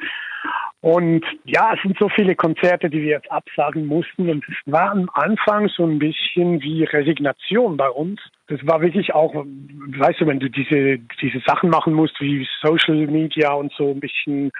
Und 0.81 1.25
ja, 1.45 1.73
es 1.73 1.81
sind 1.81 1.97
so 1.97 2.09
viele 2.09 2.35
Konzerte, 2.35 2.89
die 2.89 3.01
wir 3.01 3.11
jetzt 3.11 3.31
absagen 3.31 3.87
mussten. 3.87 4.29
Und 4.29 4.45
es 4.47 4.55
war 4.71 4.91
am 4.91 5.09
Anfang 5.13 5.67
so 5.69 5.83
ein 5.83 5.97
bisschen 5.97 6.61
wie 6.61 6.83
Resignation 6.83 7.75
bei 7.75 7.89
uns. 7.89 8.19
Das 8.47 8.59
war 8.67 8.81
wirklich 8.81 9.13
auch, 9.13 9.33
weißt 9.33 10.21
du, 10.21 10.27
wenn 10.27 10.39
du 10.39 10.49
diese, 10.49 10.99
diese 11.21 11.39
Sachen 11.45 11.71
machen 11.71 11.93
musst, 11.93 12.19
wie 12.21 12.47
Social 12.61 13.07
Media 13.07 13.51
und 13.53 13.73
so 13.73 13.91
ein 13.91 13.99
bisschen 13.99 14.51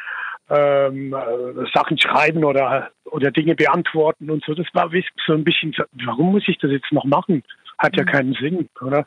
ähm, 0.49 1.13
äh, 1.13 1.65
Sachen 1.73 1.99
schreiben 1.99 2.43
oder, 2.43 2.89
oder 3.05 3.31
Dinge 3.31 3.55
beantworten 3.55 4.29
und 4.29 4.43
so. 4.45 4.53
Das 4.53 4.67
war 4.73 4.89
so 5.25 5.33
ein 5.33 5.43
bisschen, 5.43 5.75
warum 6.05 6.31
muss 6.31 6.47
ich 6.47 6.57
das 6.57 6.71
jetzt 6.71 6.91
noch 6.91 7.05
machen? 7.05 7.43
Hat 7.77 7.95
ja 7.97 8.03
mhm. 8.03 8.07
keinen 8.07 8.33
Sinn, 8.33 8.69
oder? 8.81 9.05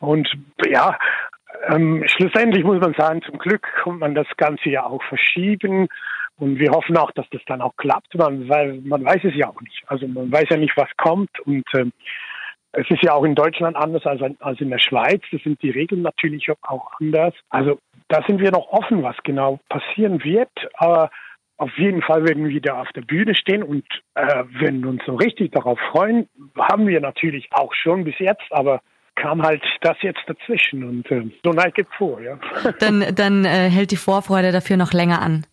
Und 0.00 0.28
ja, 0.66 0.98
ähm, 1.68 2.04
schlussendlich 2.06 2.64
muss 2.64 2.80
man 2.80 2.94
sagen, 2.94 3.22
zum 3.22 3.38
Glück 3.38 3.66
kommt 3.82 4.00
man 4.00 4.14
das 4.14 4.26
Ganze 4.36 4.70
ja 4.70 4.84
auch 4.84 5.02
verschieben. 5.04 5.88
Und 6.36 6.58
wir 6.58 6.70
hoffen 6.70 6.96
auch, 6.96 7.10
dass 7.12 7.28
das 7.30 7.42
dann 7.46 7.60
auch 7.60 7.76
klappt, 7.76 8.14
man, 8.14 8.48
weil 8.48 8.80
man 8.84 9.04
weiß 9.04 9.24
es 9.24 9.34
ja 9.34 9.48
auch 9.48 9.60
nicht. 9.60 9.82
Also 9.86 10.06
man 10.06 10.30
weiß 10.30 10.46
ja 10.50 10.56
nicht, 10.56 10.76
was 10.76 10.88
kommt. 10.96 11.40
Und 11.40 11.64
ähm, 11.74 11.92
es 12.72 12.88
ist 12.90 13.02
ja 13.02 13.12
auch 13.12 13.24
in 13.24 13.34
Deutschland 13.34 13.76
anders 13.76 14.06
als, 14.06 14.22
als 14.38 14.60
in 14.60 14.70
der 14.70 14.78
Schweiz. 14.78 15.20
Das 15.32 15.42
sind 15.42 15.60
die 15.62 15.70
Regeln 15.70 16.02
natürlich 16.02 16.48
auch 16.62 16.92
anders. 17.00 17.34
Also 17.50 17.78
da 18.08 18.22
sind 18.26 18.40
wir 18.40 18.52
noch 18.52 18.68
offen, 18.68 19.02
was 19.02 19.16
genau 19.24 19.58
passieren 19.68 20.22
wird. 20.22 20.50
Aber 20.74 21.10
auf 21.56 21.76
jeden 21.76 22.02
Fall 22.02 22.22
werden 22.22 22.44
wir 22.44 22.54
wieder 22.54 22.80
auf 22.80 22.92
der 22.94 23.02
Bühne 23.02 23.34
stehen 23.34 23.64
und 23.64 23.84
äh, 24.14 24.44
werden 24.60 24.84
uns 24.86 25.02
so 25.06 25.16
richtig 25.16 25.50
darauf 25.50 25.78
freuen. 25.90 26.28
Haben 26.56 26.86
wir 26.86 27.00
natürlich 27.00 27.48
auch 27.50 27.74
schon 27.74 28.04
bis 28.04 28.18
jetzt, 28.20 28.46
aber 28.50 28.80
kam 29.20 29.42
halt 29.42 29.62
das 29.80 29.96
jetzt 30.02 30.20
dazwischen 30.26 30.84
und 30.84 31.10
äh, 31.10 31.24
so 31.44 31.52
neigt 31.52 31.76
geht 31.76 31.88
vor, 31.96 32.20
ja. 32.20 32.38
Dann, 32.80 33.04
dann 33.14 33.44
äh, 33.44 33.68
hält 33.68 33.90
die 33.90 33.96
Vorfreude 33.96 34.52
dafür 34.52 34.76
noch 34.76 34.92
länger 34.92 35.20
an. 35.20 35.44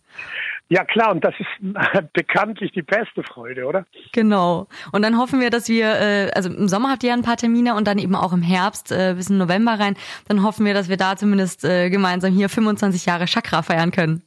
Ja 0.68 0.84
klar, 0.84 1.12
und 1.12 1.24
das 1.24 1.34
ist 1.38 2.12
bekanntlich 2.12 2.72
die 2.72 2.82
beste 2.82 3.22
Freude, 3.22 3.66
oder? 3.66 3.86
Genau. 4.12 4.66
Und 4.90 5.02
dann 5.02 5.16
hoffen 5.16 5.40
wir, 5.40 5.50
dass 5.50 5.68
wir, 5.68 5.86
äh, 5.86 6.30
also 6.34 6.50
im 6.50 6.66
Sommer 6.66 6.90
habt 6.90 7.04
ihr 7.04 7.10
ja 7.10 7.14
ein 7.14 7.22
paar 7.22 7.36
Termine 7.36 7.74
und 7.76 7.86
dann 7.86 7.98
eben 7.98 8.16
auch 8.16 8.32
im 8.32 8.42
Herbst 8.42 8.90
äh, 8.90 9.14
bis 9.16 9.30
in 9.30 9.38
November 9.38 9.78
rein. 9.78 9.96
Dann 10.26 10.42
hoffen 10.42 10.66
wir, 10.66 10.74
dass 10.74 10.88
wir 10.88 10.96
da 10.96 11.16
zumindest 11.16 11.64
äh, 11.64 11.88
gemeinsam 11.88 12.32
hier 12.32 12.48
25 12.48 13.06
Jahre 13.06 13.26
Chakra 13.26 13.62
feiern 13.62 13.92
können. 13.92 14.22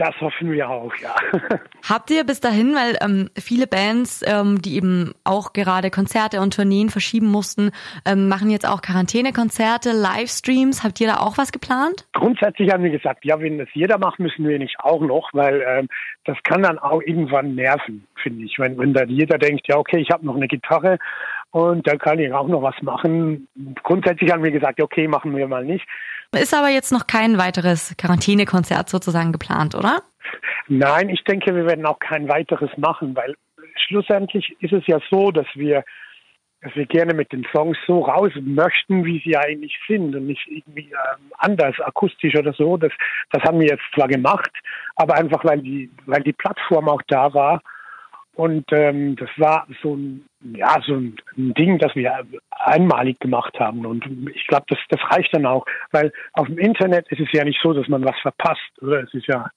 Das 0.00 0.18
hoffen 0.18 0.50
wir 0.50 0.66
auch, 0.66 0.94
ja. 0.96 1.14
Habt 1.86 2.10
ihr 2.10 2.24
bis 2.24 2.40
dahin, 2.40 2.74
weil 2.74 2.96
ähm, 3.04 3.28
viele 3.36 3.66
Bands, 3.66 4.24
ähm, 4.26 4.62
die 4.62 4.76
eben 4.76 5.12
auch 5.24 5.52
gerade 5.52 5.90
Konzerte 5.90 6.40
und 6.40 6.56
Tourneen 6.56 6.88
verschieben 6.88 7.26
mussten, 7.26 7.70
ähm, 8.06 8.26
machen 8.26 8.48
jetzt 8.48 8.66
auch 8.66 8.80
Quarantänekonzerte, 8.80 9.92
Livestreams. 9.92 10.82
Habt 10.84 11.02
ihr 11.02 11.08
da 11.08 11.16
auch 11.18 11.36
was 11.36 11.52
geplant? 11.52 12.08
Grundsätzlich 12.14 12.72
haben 12.72 12.82
wir 12.82 12.90
gesagt, 12.90 13.26
ja, 13.26 13.38
wenn 13.40 13.58
das 13.58 13.68
jeder 13.74 13.98
macht, 13.98 14.20
müssen 14.20 14.48
wir 14.48 14.58
nicht 14.58 14.80
auch 14.80 15.02
noch, 15.02 15.28
weil 15.34 15.62
ähm, 15.68 15.88
das 16.24 16.38
kann 16.44 16.62
dann 16.62 16.78
auch 16.78 17.02
irgendwann 17.02 17.54
nerven, 17.54 18.06
finde 18.22 18.46
ich. 18.46 18.58
Wenn, 18.58 18.78
wenn 18.78 18.94
dann 18.94 19.10
jeder 19.10 19.36
denkt, 19.36 19.68
ja, 19.68 19.76
okay, 19.76 19.98
ich 19.98 20.10
habe 20.10 20.24
noch 20.24 20.36
eine 20.36 20.48
Gitarre 20.48 20.98
und 21.50 21.86
da 21.86 21.96
kann 21.96 22.18
ich 22.20 22.32
auch 22.32 22.48
noch 22.48 22.62
was 22.62 22.80
machen. 22.80 23.48
Grundsätzlich 23.82 24.32
haben 24.32 24.44
wir 24.44 24.50
gesagt, 24.50 24.80
okay, 24.80 25.08
machen 25.08 25.36
wir 25.36 25.46
mal 25.46 25.66
nicht. 25.66 25.86
Ist 26.32 26.54
aber 26.54 26.68
jetzt 26.68 26.92
noch 26.92 27.06
kein 27.06 27.38
weiteres 27.38 27.94
Quarantänekonzert 27.98 28.88
sozusagen 28.88 29.32
geplant, 29.32 29.74
oder? 29.74 30.02
Nein, 30.68 31.08
ich 31.08 31.24
denke, 31.24 31.54
wir 31.54 31.66
werden 31.66 31.86
auch 31.86 31.98
kein 31.98 32.28
weiteres 32.28 32.70
machen, 32.76 33.16
weil 33.16 33.34
schlussendlich 33.86 34.56
ist 34.60 34.72
es 34.72 34.86
ja 34.86 35.00
so, 35.10 35.32
dass 35.32 35.46
wir, 35.54 35.84
dass 36.62 36.74
wir 36.76 36.86
gerne 36.86 37.14
mit 37.14 37.32
den 37.32 37.44
Songs 37.52 37.76
so 37.86 38.02
raus 38.02 38.30
möchten, 38.40 39.04
wie 39.04 39.20
sie 39.24 39.36
eigentlich 39.36 39.76
sind 39.88 40.14
und 40.14 40.26
nicht 40.26 40.46
irgendwie 40.46 40.92
ähm, 40.92 41.32
anders, 41.38 41.78
akustisch 41.80 42.36
oder 42.36 42.52
so. 42.52 42.76
Das, 42.76 42.92
das 43.32 43.42
haben 43.42 43.58
wir 43.58 43.66
jetzt 43.66 43.82
zwar 43.94 44.06
gemacht, 44.06 44.50
aber 44.94 45.16
einfach 45.16 45.44
weil 45.44 45.60
die, 45.60 45.90
weil 46.06 46.22
die 46.22 46.32
Plattform 46.32 46.88
auch 46.88 47.02
da 47.08 47.34
war 47.34 47.60
und 48.36 48.64
ähm, 48.72 49.16
das 49.16 49.28
war 49.36 49.66
so 49.82 49.96
ein, 49.96 50.24
ja, 50.54 50.80
so 50.86 50.94
ein, 50.94 51.16
Ding, 51.36 51.78
das 51.78 51.94
wir 51.94 52.26
einmalig 52.50 53.18
gemacht 53.20 53.58
haben. 53.58 53.84
Und 53.84 54.04
ich 54.34 54.46
glaube, 54.46 54.64
das, 54.68 54.78
das 54.88 55.00
reicht 55.10 55.34
dann 55.34 55.46
auch, 55.46 55.64
weil 55.90 56.12
auf 56.32 56.46
dem 56.46 56.58
Internet 56.58 57.10
ist 57.10 57.20
es 57.20 57.28
ja 57.32 57.44
nicht 57.44 57.60
so, 57.62 57.72
dass 57.72 57.88
man 57.88 58.04
was 58.04 58.18
verpasst, 58.22 58.70
oder? 58.80 59.02
Es 59.02 59.12
ist 59.12 59.26
ja, 59.26 59.50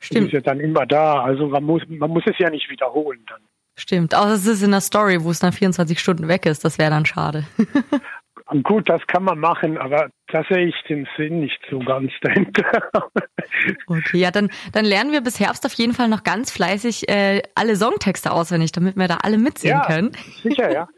Stimmt. 0.00 0.20
Es 0.20 0.26
ist 0.28 0.32
ja 0.34 0.40
dann 0.40 0.60
immer 0.60 0.86
da. 0.86 1.22
Also 1.22 1.48
man 1.48 1.64
muss, 1.64 1.82
man 1.88 2.10
muss 2.10 2.22
es 2.26 2.38
ja 2.38 2.50
nicht 2.50 2.70
wiederholen 2.70 3.24
dann. 3.28 3.40
Stimmt, 3.76 4.14
außer 4.14 4.32
es 4.32 4.46
ist 4.46 4.62
in 4.62 4.72
der 4.72 4.80
Story, 4.80 5.22
wo 5.22 5.30
es 5.30 5.38
dann 5.38 5.52
24 5.52 6.00
Stunden 6.00 6.26
weg 6.26 6.46
ist. 6.46 6.64
Das 6.64 6.78
wäre 6.78 6.90
dann 6.90 7.06
schade. 7.06 7.44
Gut, 8.62 8.88
das 8.88 9.06
kann 9.06 9.24
man 9.24 9.38
machen, 9.38 9.76
aber 9.76 10.08
da 10.28 10.42
sehe 10.48 10.68
ich 10.68 10.74
den 10.88 11.06
Sinn 11.16 11.40
nicht 11.40 11.58
so 11.70 11.78
ganz 11.80 12.12
dahinter. 12.22 12.64
okay, 13.86 14.18
ja, 14.18 14.30
dann, 14.30 14.50
dann 14.72 14.86
lernen 14.86 15.12
wir 15.12 15.20
bis 15.20 15.38
Herbst 15.38 15.66
auf 15.66 15.72
jeden 15.74 15.92
Fall 15.92 16.08
noch 16.08 16.22
ganz 16.22 16.50
fleißig 16.50 17.08
äh, 17.10 17.42
alle 17.54 17.76
Songtexte 17.76 18.30
auswendig, 18.30 18.72
damit 18.72 18.96
wir 18.96 19.06
da 19.06 19.18
alle 19.22 19.36
mitsingen 19.36 19.78
ja, 19.78 19.86
können. 19.86 20.12
Sicher, 20.42 20.72
ja. 20.72 20.88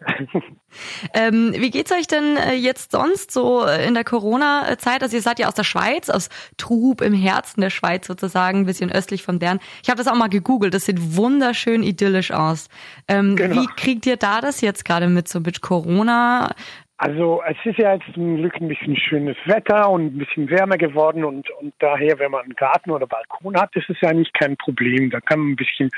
ähm, 1.14 1.52
wie 1.56 1.70
geht's 1.70 1.90
euch 1.90 2.06
denn 2.06 2.36
äh, 2.36 2.54
jetzt 2.54 2.92
sonst 2.92 3.32
so 3.32 3.64
in 3.64 3.94
der 3.94 4.04
Corona-Zeit? 4.04 5.02
Also 5.02 5.16
ihr 5.16 5.22
seid 5.22 5.40
ja 5.40 5.48
aus 5.48 5.54
der 5.54 5.64
Schweiz, 5.64 6.08
aus 6.08 6.28
Trub 6.56 7.00
im 7.00 7.14
Herzen 7.14 7.60
der 7.60 7.70
Schweiz 7.70 8.06
sozusagen, 8.06 8.60
ein 8.60 8.66
bisschen 8.66 8.92
östlich 8.92 9.24
von 9.24 9.40
Bern. 9.40 9.58
Ich 9.82 9.90
habe 9.90 9.98
das 9.98 10.06
auch 10.06 10.16
mal 10.16 10.28
gegoogelt, 10.28 10.74
das 10.74 10.86
sieht 10.86 11.16
wunderschön 11.16 11.82
idyllisch 11.82 12.30
aus. 12.30 12.68
Ähm, 13.08 13.34
genau. 13.34 13.62
Wie 13.62 13.66
kriegt 13.76 14.06
ihr 14.06 14.16
da 14.16 14.40
das 14.40 14.60
jetzt 14.60 14.84
gerade 14.84 15.08
mit 15.08 15.28
so 15.28 15.40
mit 15.40 15.60
Corona? 15.60 16.54
Also 17.02 17.42
es 17.46 17.56
ist 17.64 17.78
ja 17.78 17.94
jetzt 17.94 18.12
zum 18.12 18.36
Glück 18.36 18.60
ein 18.60 18.68
bisschen 18.68 18.94
schönes 18.94 19.36
Wetter 19.46 19.88
und 19.88 20.14
ein 20.14 20.18
bisschen 20.18 20.50
wärmer 20.50 20.76
geworden 20.76 21.24
und, 21.24 21.48
und 21.52 21.72
daher, 21.78 22.18
wenn 22.18 22.30
man 22.30 22.42
einen 22.42 22.54
Garten 22.54 22.90
oder 22.90 23.06
Balkon 23.06 23.58
hat, 23.58 23.74
ist 23.74 23.88
es 23.88 23.96
ja 24.02 24.12
nicht 24.12 24.34
kein 24.34 24.54
Problem. 24.58 25.08
Da 25.08 25.18
kann 25.20 25.40
man 25.40 25.52
ein 25.52 25.56
bisschen 25.56 25.90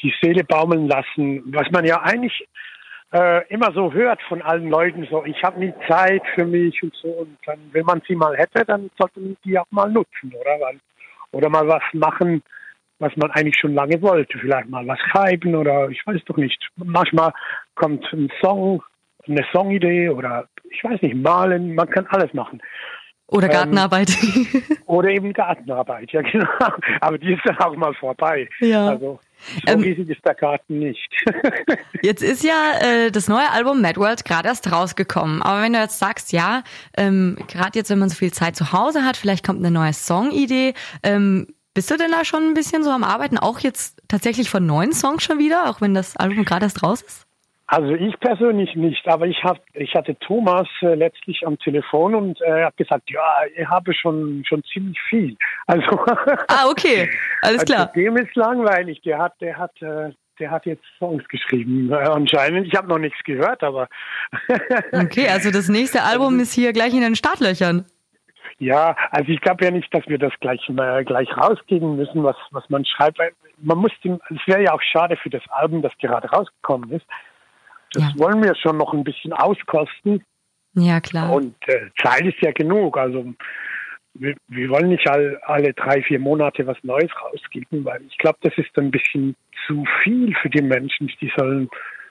die 0.00 0.14
Seele 0.22 0.44
baumeln 0.44 0.86
lassen, 0.86 1.42
was 1.46 1.68
man 1.72 1.84
ja 1.84 2.00
eigentlich 2.02 2.46
äh, 3.12 3.44
immer 3.48 3.72
so 3.72 3.92
hört 3.92 4.22
von 4.28 4.42
allen 4.42 4.70
Leuten, 4.70 5.08
so 5.10 5.24
ich 5.24 5.42
habe 5.42 5.58
nie 5.58 5.74
Zeit 5.88 6.22
für 6.36 6.44
mich 6.44 6.80
und 6.84 6.94
so 7.02 7.08
und 7.08 7.36
dann, 7.46 7.58
wenn 7.72 7.84
man 7.84 8.00
sie 8.06 8.14
mal 8.14 8.36
hätte, 8.36 8.64
dann 8.64 8.92
sollte 8.96 9.18
man 9.18 9.36
die 9.44 9.58
auch 9.58 9.66
mal 9.72 9.90
nutzen, 9.90 10.32
oder? 10.40 10.70
Oder 11.32 11.48
mal 11.48 11.66
was 11.66 11.82
machen, 11.94 12.44
was 13.00 13.10
man 13.16 13.32
eigentlich 13.32 13.58
schon 13.58 13.74
lange 13.74 14.00
wollte. 14.02 14.38
Vielleicht 14.38 14.68
mal 14.68 14.86
was 14.86 15.00
schreiben 15.00 15.56
oder 15.56 15.88
ich 15.88 16.06
weiß 16.06 16.22
doch 16.26 16.36
nicht. 16.36 16.68
Manchmal 16.76 17.32
kommt 17.74 18.04
ein 18.12 18.30
Song 18.40 18.84
eine 19.26 19.44
Songidee 19.52 20.08
oder 20.08 20.48
ich 20.70 20.82
weiß 20.82 21.00
nicht, 21.02 21.14
malen, 21.14 21.74
man 21.74 21.88
kann 21.88 22.06
alles 22.08 22.32
machen. 22.34 22.60
Oder 23.26 23.46
ähm, 23.46 23.52
Gartenarbeit. 23.52 24.10
Ähm, 24.22 24.62
oder 24.86 25.08
eben 25.08 25.32
Gartenarbeit, 25.32 26.12
ja 26.12 26.22
genau. 26.32 26.46
Aber 27.00 27.18
die 27.18 27.32
ist 27.32 27.42
dann 27.44 27.58
auch 27.58 27.74
mal 27.76 27.94
vorbei. 27.94 28.48
Ja. 28.60 28.90
Also 28.90 29.18
so 29.66 29.72
ähm, 29.72 29.80
riesig 29.80 30.08
ist 30.08 30.24
der 30.24 30.34
Garten 30.34 30.78
nicht. 30.78 31.08
jetzt 32.02 32.22
ist 32.22 32.44
ja 32.44 32.72
äh, 32.80 33.10
das 33.10 33.28
neue 33.28 33.50
Album 33.50 33.80
Mad 33.80 33.98
World 33.98 34.24
gerade 34.24 34.48
erst 34.48 34.70
rausgekommen. 34.70 35.42
Aber 35.42 35.62
wenn 35.62 35.72
du 35.72 35.80
jetzt 35.80 35.98
sagst, 35.98 36.32
ja, 36.32 36.62
ähm, 36.96 37.36
gerade 37.48 37.78
jetzt, 37.78 37.90
wenn 37.90 37.98
man 37.98 38.08
so 38.08 38.16
viel 38.16 38.32
Zeit 38.32 38.56
zu 38.56 38.72
Hause 38.72 39.04
hat, 39.04 39.16
vielleicht 39.16 39.44
kommt 39.44 39.60
eine 39.60 39.70
neue 39.70 39.92
Songidee. 39.92 40.74
Ähm, 41.02 41.48
bist 41.74 41.90
du 41.90 41.96
denn 41.96 42.12
da 42.12 42.24
schon 42.24 42.44
ein 42.44 42.54
bisschen 42.54 42.84
so 42.84 42.90
am 42.90 43.04
Arbeiten, 43.04 43.36
auch 43.36 43.58
jetzt 43.58 44.00
tatsächlich 44.06 44.48
von 44.48 44.64
neuen 44.64 44.92
Songs 44.92 45.24
schon 45.24 45.38
wieder, 45.38 45.68
auch 45.68 45.80
wenn 45.80 45.92
das 45.92 46.16
Album 46.16 46.44
gerade 46.44 46.66
erst 46.66 46.82
raus 46.82 47.02
ist? 47.02 47.23
Also 47.74 47.92
ich 47.94 48.16
persönlich 48.20 48.76
nicht, 48.76 49.04
aber 49.08 49.26
ich 49.26 49.42
hab, 49.42 49.58
ich 49.72 49.96
hatte 49.96 50.16
Thomas 50.20 50.68
äh, 50.80 50.94
letztlich 50.94 51.44
am 51.44 51.58
Telefon 51.58 52.14
und 52.14 52.40
äh, 52.40 52.60
er 52.60 52.66
hat 52.66 52.76
gesagt, 52.76 53.10
ja, 53.10 53.20
ich 53.52 53.66
habe 53.66 53.92
schon 53.92 54.44
schon 54.46 54.62
ziemlich 54.72 55.00
viel. 55.08 55.36
Also 55.66 55.98
Ah, 56.46 56.68
okay, 56.70 57.10
alles 57.42 57.62
also 57.62 57.74
klar. 57.74 57.92
Dem 57.96 58.16
ist 58.16 58.32
langweilig. 58.36 59.00
Der 59.02 59.18
hat, 59.18 59.32
der 59.40 59.58
hat, 59.58 59.72
äh, 59.82 60.12
der 60.38 60.50
hat 60.52 60.66
jetzt 60.66 60.84
Songs 61.00 61.26
geschrieben 61.26 61.90
äh, 61.90 61.96
anscheinend. 61.96 62.68
Ich 62.68 62.76
habe 62.76 62.86
noch 62.86 62.98
nichts 62.98 63.18
gehört, 63.24 63.64
aber 63.64 63.88
okay, 64.92 65.26
also 65.28 65.50
das 65.50 65.68
nächste 65.68 66.02
Album 66.04 66.38
ist 66.38 66.52
hier 66.52 66.72
gleich 66.72 66.94
in 66.94 67.00
den 67.00 67.16
Startlöchern. 67.16 67.86
Ja, 68.60 68.94
also 69.10 69.32
ich 69.32 69.40
glaube 69.40 69.64
ja 69.64 69.72
nicht, 69.72 69.92
dass 69.92 70.06
wir 70.06 70.18
das 70.18 70.32
gleich 70.38 70.60
mal 70.68 71.04
gleich 71.04 71.36
rausgeben 71.36 71.96
müssen, 71.96 72.22
was 72.22 72.36
was 72.52 72.70
man 72.70 72.84
schreibt. 72.84 73.18
Man 73.58 73.78
muss, 73.78 73.90
es 74.04 74.46
wäre 74.46 74.62
ja 74.62 74.74
auch 74.74 74.82
schade 74.82 75.16
für 75.16 75.30
das 75.30 75.42
Album, 75.50 75.82
das 75.82 75.92
gerade 75.98 76.28
rausgekommen 76.28 76.92
ist 76.92 77.06
das 77.94 78.02
ja. 78.02 78.12
wollen 78.16 78.42
wir 78.42 78.54
schon 78.56 78.76
noch 78.76 78.92
ein 78.92 79.04
bisschen 79.04 79.32
auskosten. 79.32 80.22
Ja, 80.74 81.00
klar. 81.00 81.32
Und 81.32 81.54
äh, 81.68 81.88
Zeit 82.02 82.22
ist 82.26 82.40
ja 82.40 82.52
genug. 82.52 82.98
Also 82.98 83.32
wir, 84.14 84.34
wir 84.48 84.68
wollen 84.70 84.88
nicht 84.88 85.08
all, 85.08 85.40
alle 85.44 85.72
drei, 85.72 86.02
vier 86.02 86.18
Monate 86.18 86.66
was 86.66 86.76
Neues 86.82 87.10
rausgeben, 87.22 87.84
weil 87.84 88.02
ich 88.08 88.16
glaube, 88.18 88.38
das 88.42 88.52
ist 88.56 88.76
ein 88.76 88.90
bisschen 88.90 89.36
zu 89.66 89.84
viel 90.02 90.34
für 90.42 90.50
die 90.50 90.62
Menschen. 90.62 91.10
Die 91.20 91.32
sollen 91.36 91.68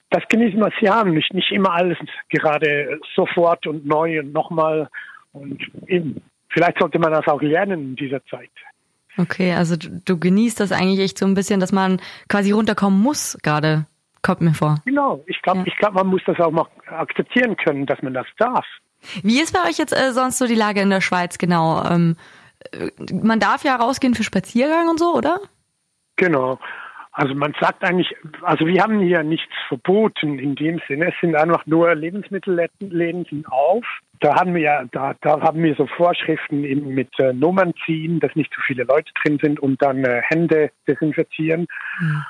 das 0.09 0.23
genießen, 0.29 0.59
was 0.61 0.73
sie 0.79 0.89
haben. 0.89 1.13
Nicht, 1.13 1.33
nicht 1.33 1.51
immer 1.51 1.73
alles 1.73 1.97
gerade 2.29 2.99
sofort 3.15 3.67
und 3.67 3.85
neu 3.85 4.19
und 4.19 4.33
nochmal. 4.33 4.89
Und 5.33 5.61
eben, 5.87 6.21
vielleicht 6.49 6.79
sollte 6.79 6.99
man 6.99 7.11
das 7.11 7.27
auch 7.27 7.41
lernen 7.41 7.81
in 7.81 7.95
dieser 7.95 8.23
Zeit. 8.25 8.51
Okay, 9.17 9.53
also 9.53 9.75
du, 9.75 10.01
du 10.05 10.19
genießt 10.19 10.59
das 10.59 10.71
eigentlich 10.71 10.99
echt 10.99 11.17
so 11.17 11.25
ein 11.25 11.35
bisschen, 11.35 11.59
dass 11.59 11.71
man 11.71 11.99
quasi 12.29 12.51
runterkommen 12.51 12.99
muss 12.99 13.37
gerade 13.43 13.85
kommt 14.23 14.41
mir 14.41 14.53
vor. 14.53 14.81
Genau, 14.85 15.23
ich 15.27 15.41
glaube, 15.41 15.59
ja. 15.59 15.65
ich 15.67 15.77
glaube, 15.77 15.95
man 15.95 16.07
muss 16.07 16.21
das 16.25 16.39
auch 16.39 16.51
mal 16.51 16.65
akzeptieren 16.87 17.55
können, 17.57 17.85
dass 17.85 18.01
man 18.01 18.13
das 18.13 18.25
darf. 18.37 18.65
Wie 19.21 19.41
ist 19.41 19.53
bei 19.53 19.69
euch 19.69 19.77
jetzt 19.77 19.93
äh, 19.93 20.11
sonst 20.11 20.39
so 20.39 20.47
die 20.47 20.55
Lage 20.55 20.81
in 20.81 20.89
der 20.89 21.01
Schweiz 21.01 21.37
genau? 21.37 21.83
Ähm, 21.83 22.15
äh, 22.71 22.89
man 23.13 23.39
darf 23.39 23.63
ja 23.63 23.75
rausgehen 23.75 24.15
für 24.15 24.23
Spaziergang 24.23 24.89
und 24.89 24.99
so, 24.99 25.13
oder? 25.13 25.39
Genau. 26.15 26.59
Also 27.11 27.35
man 27.35 27.53
sagt 27.59 27.83
eigentlich, 27.83 28.15
also 28.41 28.65
wir 28.65 28.81
haben 28.81 28.99
hier 28.99 29.21
nichts 29.21 29.53
verboten 29.67 30.39
in 30.39 30.55
dem 30.55 30.81
Sinne. 30.87 31.09
Es 31.09 31.15
sind 31.21 31.35
einfach 31.35 31.65
nur 31.67 31.93
Lebensmittelläden 31.93 33.25
sind 33.29 33.45
auf. 33.51 33.85
Da 34.19 34.35
haben 34.35 34.55
wir 34.55 34.61
ja, 34.61 34.83
da, 34.91 35.13
da 35.21 35.39
haben 35.41 35.61
wir 35.61 35.75
so 35.75 35.85
Vorschriften 35.85 36.63
eben 36.63 36.95
mit 36.95 37.09
äh, 37.19 37.33
Nummern 37.33 37.73
ziehen, 37.85 38.19
dass 38.19 38.35
nicht 38.35 38.51
zu 38.51 38.61
viele 38.61 38.85
Leute 38.85 39.11
drin 39.21 39.37
sind 39.39 39.59
und 39.59 39.79
dann 39.81 40.03
äh, 40.03 40.21
Hände 40.23 40.71
desinfizieren. 40.87 41.67
Mhm. 41.99 42.23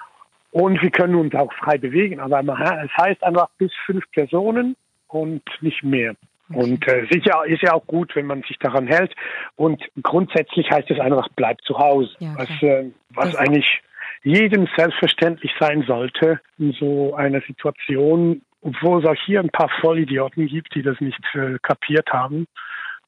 Und 0.54 0.80
wir 0.84 0.92
können 0.92 1.16
uns 1.16 1.34
auch 1.34 1.52
frei 1.54 1.80
bewegen. 1.80 2.20
Aber 2.20 2.40
es 2.40 2.92
heißt 2.96 3.24
einfach 3.24 3.50
bis 3.58 3.72
fünf 3.88 4.04
Personen 4.12 4.76
und 5.08 5.42
nicht 5.62 5.84
mehr. 5.84 6.16
Und 6.50 6.88
äh, 6.88 7.08
sicher 7.10 7.44
ist 7.48 7.64
ja 7.64 7.74
auch 7.74 7.88
gut, 7.88 8.16
wenn 8.16 8.28
man 8.28 8.44
sich 8.44 8.60
daran 8.60 8.86
hält. 8.86 9.16
Und 9.56 9.84
grundsätzlich 10.04 10.70
heißt 10.70 10.92
es 10.92 11.00
einfach, 11.00 11.28
bleib 11.36 11.60
zu 11.64 11.80
Hause. 11.80 12.12
Ja, 12.20 12.36
was 12.38 12.50
äh, 12.62 12.92
was 13.16 13.36
eigentlich 13.36 13.82
jedem 14.22 14.68
selbstverständlich 14.78 15.52
sein 15.60 15.84
sollte 15.88 16.40
in 16.60 16.74
so 16.74 17.16
einer 17.16 17.42
Situation, 17.42 18.44
obwohl 18.62 19.04
es 19.04 19.10
auch 19.10 19.22
hier 19.26 19.40
ein 19.40 19.50
paar 19.50 19.70
Vollidioten 19.82 20.46
gibt, 20.46 20.76
die 20.76 20.84
das 20.84 21.02
nicht 21.02 21.24
äh, 21.34 21.58
kapiert 21.64 22.14
haben. 22.14 22.46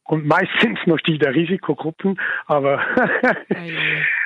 Und 0.06 0.26
meist 0.26 0.52
sind 0.62 0.80
es 0.80 0.88
noch 0.88 1.00
die 1.02 1.20
der 1.20 1.36
Risikogruppen, 1.36 2.20
aber 2.48 2.82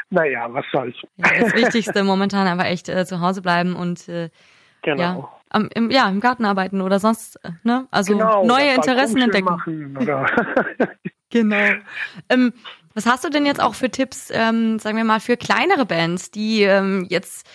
naja, 0.10 0.48
was 0.52 0.66
soll's. 0.72 0.96
Ja, 1.18 1.28
das 1.40 1.54
Wichtigste 1.54 2.04
momentan 2.04 2.48
einfach 2.48 2.66
echt 2.66 2.90
äh, 2.90 3.06
zu 3.06 3.22
Hause 3.22 3.42
bleiben 3.42 3.76
und 3.76 4.08
äh, 4.10 4.30
genau. 4.82 5.02
ja, 5.02 5.30
am, 5.50 5.70
im, 5.74 5.92
ja, 5.92 6.08
im 6.10 6.20
Garten 6.20 6.46
arbeiten 6.46 6.82
oder 6.82 7.00
sonst, 7.00 7.44
äh, 7.44 7.52
ne? 7.64 7.88
Also 7.92 8.14
genau, 8.14 8.46
neue 8.46 8.74
Interessen 8.74 9.22
entdecken. 9.22 9.62
Genau. 11.32 11.76
Ähm, 12.28 12.54
Was 12.96 13.06
hast 13.06 13.24
du 13.24 13.30
denn 13.30 13.46
jetzt 13.46 13.62
auch 13.62 13.76
für 13.76 13.92
Tipps, 13.92 14.32
ähm, 14.34 14.80
sagen 14.80 14.98
wir 14.98 15.04
mal, 15.04 15.20
für 15.20 15.38
kleinere 15.38 15.86
Bands, 15.86 16.32
die 16.32 16.64
ähm, 16.64 17.06
jetzt 17.08 17.48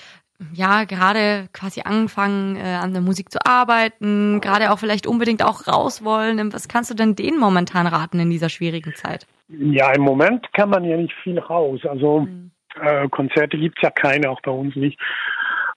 ja 0.52 0.84
gerade 0.84 1.48
quasi 1.52 1.82
anfangen, 1.82 2.56
äh, 2.56 2.60
an 2.60 2.92
der 2.92 3.02
Musik 3.02 3.32
zu 3.32 3.44
arbeiten, 3.44 4.40
gerade 4.40 4.70
auch 4.70 4.78
vielleicht 4.78 5.06
unbedingt 5.06 5.42
auch 5.42 5.66
raus 5.66 6.04
wollen? 6.04 6.52
Was 6.52 6.68
kannst 6.68 6.90
du 6.90 6.94
denn 6.94 7.16
denen 7.16 7.38
momentan 7.38 7.86
raten 7.86 8.20
in 8.20 8.30
dieser 8.30 8.48
schwierigen 8.48 8.94
Zeit? 8.94 9.26
Ja, 9.48 9.92
im 9.92 10.02
Moment 10.02 10.50
kann 10.52 10.70
man 10.70 10.84
ja 10.84 10.96
nicht 10.96 11.14
viel 11.22 11.38
raus. 11.38 11.80
Also 11.84 12.20
mhm. 12.20 12.50
äh, 12.80 13.08
Konzerte 13.08 13.58
gibt's 13.58 13.82
ja 13.82 13.90
keine, 13.90 14.30
auch 14.30 14.40
bei 14.40 14.50
uns 14.50 14.74
nicht. 14.76 14.98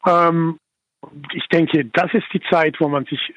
Ähm, 0.08 0.60
ich 1.34 1.48
denke, 1.50 1.86
das 1.86 2.14
ist 2.14 2.26
die 2.34 2.42
Zeit, 2.50 2.76
wo 2.80 2.88
man 2.88 3.06
sich 3.06 3.34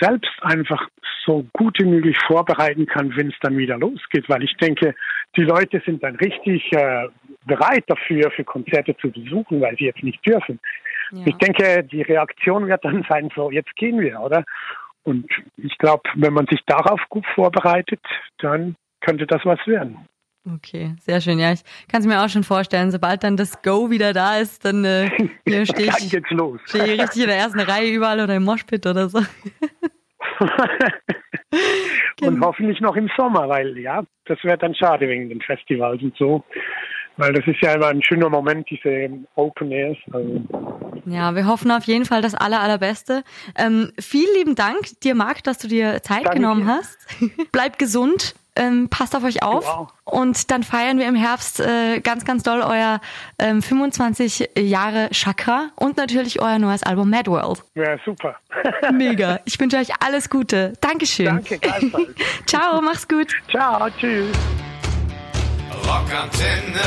selbst 0.00 0.30
einfach 0.42 0.88
so 1.24 1.46
gut 1.52 1.76
wie 1.80 1.86
möglich 1.86 2.16
vorbereiten 2.26 2.86
kann, 2.86 3.14
wenn 3.16 3.28
es 3.28 3.38
dann 3.40 3.56
wieder 3.56 3.78
losgeht. 3.78 4.28
Weil 4.28 4.42
ich 4.42 4.56
denke, 4.56 4.94
die 5.36 5.42
Leute 5.42 5.80
sind 5.84 6.02
dann 6.02 6.16
richtig 6.16 6.72
äh, 6.72 7.08
bereit 7.46 7.84
dafür, 7.86 8.30
für 8.30 8.44
Konzerte 8.44 8.96
zu 8.96 9.10
besuchen, 9.10 9.60
weil 9.60 9.76
sie 9.76 9.84
jetzt 9.84 10.02
nicht 10.02 10.24
dürfen. 10.26 10.58
Ja. 11.12 11.22
Ich 11.26 11.36
denke, 11.36 11.84
die 11.84 12.02
Reaktion 12.02 12.66
wird 12.66 12.84
dann 12.84 13.04
sein, 13.08 13.30
so, 13.34 13.50
jetzt 13.50 13.74
gehen 13.76 14.00
wir, 14.00 14.20
oder? 14.20 14.44
Und 15.02 15.26
ich 15.56 15.76
glaube, 15.78 16.02
wenn 16.14 16.34
man 16.34 16.46
sich 16.46 16.60
darauf 16.66 17.00
gut 17.08 17.26
vorbereitet, 17.34 18.00
dann 18.38 18.76
könnte 19.00 19.26
das 19.26 19.40
was 19.44 19.58
werden. 19.66 19.98
Okay, 20.48 20.94
sehr 21.00 21.20
schön. 21.20 21.38
Ja, 21.38 21.52
ich 21.52 21.62
kann 21.88 22.00
es 22.00 22.06
mir 22.06 22.22
auch 22.22 22.28
schon 22.28 22.44
vorstellen. 22.44 22.90
Sobald 22.90 23.22
dann 23.22 23.36
das 23.36 23.60
Go 23.62 23.90
wieder 23.90 24.14
da 24.14 24.38
ist, 24.38 24.64
dann 24.64 24.84
äh, 24.84 25.10
stehe 25.66 25.92
ich, 25.98 26.12
jetzt 26.12 26.30
los. 26.30 26.60
steh 26.64 26.94
ich 26.94 27.00
richtig 27.02 27.22
in 27.22 27.28
der 27.28 27.36
ersten 27.36 27.60
Reihe 27.60 27.92
überall 27.92 28.20
oder 28.20 28.34
im 28.36 28.44
Moshpit 28.44 28.86
oder 28.86 29.10
so. 29.10 29.18
und 32.22 32.34
genau. 32.34 32.46
hoffentlich 32.46 32.80
noch 32.80 32.96
im 32.96 33.10
Sommer, 33.16 33.48
weil 33.48 33.76
ja, 33.78 34.02
das 34.24 34.42
wäre 34.42 34.56
dann 34.56 34.74
schade 34.74 35.08
wegen 35.08 35.28
den 35.28 35.42
Festivals 35.42 36.02
und 36.02 36.16
so. 36.16 36.42
Weil 37.18 37.34
das 37.34 37.46
ist 37.46 37.60
ja 37.60 37.74
immer 37.74 37.88
ein 37.88 38.02
schöner 38.02 38.30
Moment, 38.30 38.70
diese 38.70 39.10
Open 39.34 39.70
Airs. 39.72 39.98
Also. 40.10 40.40
Ja, 41.04 41.34
wir 41.34 41.46
hoffen 41.46 41.70
auf 41.70 41.84
jeden 41.84 42.06
Fall 42.06 42.22
das 42.22 42.34
aller, 42.34 42.60
allerbeste. 42.60 43.24
Ähm, 43.58 43.92
vielen 44.00 44.34
lieben 44.38 44.54
Dank 44.54 44.98
dir, 45.02 45.14
Marc, 45.14 45.42
dass 45.44 45.58
du 45.58 45.68
dir 45.68 46.02
Zeit 46.02 46.24
Danke. 46.24 46.38
genommen 46.38 46.66
hast. 46.66 46.96
Bleib 47.52 47.78
gesund 47.78 48.34
ähm, 48.60 48.88
passt 48.90 49.16
auf 49.16 49.24
euch 49.24 49.42
auf. 49.42 49.64
Wow. 49.64 49.88
Und 50.04 50.50
dann 50.50 50.62
feiern 50.62 50.98
wir 50.98 51.08
im 51.08 51.14
Herbst 51.14 51.60
äh, 51.60 52.00
ganz, 52.00 52.24
ganz 52.24 52.42
doll 52.42 52.60
euer 52.60 53.00
ähm, 53.38 53.62
25 53.62 54.50
Jahre 54.58 55.08
Chakra 55.12 55.70
und 55.76 55.96
natürlich 55.96 56.40
euer 56.42 56.58
neues 56.58 56.82
Album 56.82 57.10
Mad 57.10 57.30
World. 57.30 57.62
Ja, 57.74 57.96
super. 58.04 58.36
Mega. 58.92 59.40
Ich 59.46 59.58
wünsche 59.58 59.78
euch 59.78 59.88
alles 60.04 60.28
Gute. 60.28 60.74
Dankeschön. 60.80 61.26
Danke. 61.26 61.58
Ciao, 62.46 62.80
mach's 62.82 63.08
gut. 63.08 63.32
Ciao, 63.50 63.88
tschüss. 63.98 64.36
Rockantenne. 65.86 66.80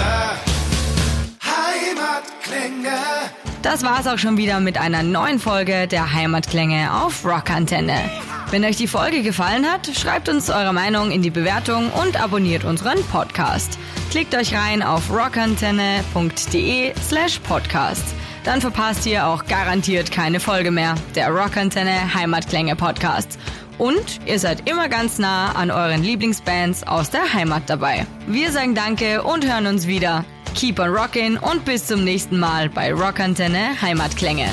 Heimatklänge. 1.42 2.98
Das 3.64 3.84
war's 3.84 4.08
auch 4.08 4.18
schon 4.18 4.38
wieder 4.38 4.60
mit 4.60 4.78
einer 4.78 5.04
neuen 5.04 5.40
Folge 5.40 5.88
der 5.88 6.14
Heimatklänge 6.14 6.94
auf 6.94 7.26
Rockantenne. 7.26 7.98
Wenn 8.54 8.66
euch 8.66 8.78
die 8.78 8.88
Folge 8.88 9.24
gefallen 9.24 9.66
hat, 9.66 9.88
schreibt 9.98 10.30
uns 10.30 10.52
eure 10.52 10.74
Meinung 10.74 11.10
in 11.10 11.24
die 11.24 11.32
Bewertung 11.32 11.92
und 11.92 12.22
abonniert 12.22 12.66
unseren 12.66 13.04
Podcast. 13.06 13.80
Klickt 14.12 14.36
euch 14.36 14.54
rein 14.54 14.84
auf 14.84 15.10
rockantenne.de 15.10 16.94
slash 17.02 17.40
podcast. 17.40 18.04
Dann 18.44 18.62
verpasst 18.62 19.08
ihr 19.08 19.26
auch 19.26 19.46
garantiert 19.46 20.12
keine 20.12 20.40
Folge 20.40 20.70
mehr. 20.70 20.94
Der 21.16 21.32
Rockantenne 21.32 22.14
Heimatklänge 22.14 22.76
Podcast. 22.76 23.40
Und 23.80 24.20
ihr 24.28 24.38
seid 24.38 24.70
immer 24.70 24.88
ganz 24.88 25.18
nah 25.18 25.54
an 25.54 25.72
euren 25.72 26.04
Lieblingsbands 26.04 26.84
aus 26.84 27.10
der 27.10 27.34
Heimat 27.34 27.64
dabei. 27.66 28.06
Wir 28.28 28.52
sagen 28.52 28.76
Danke 28.76 29.24
und 29.24 29.52
hören 29.52 29.66
uns 29.66 29.88
wieder. 29.88 30.26
Keep 30.54 30.78
on 30.78 30.90
rockin' 30.90 31.38
und 31.40 31.66
bis 31.66 31.88
zum 31.88 32.04
nächsten 32.04 32.38
Mal 32.38 32.70
bei 32.70 32.94
Rockantenne 32.94 33.82
Heimatklänge. 33.82 34.50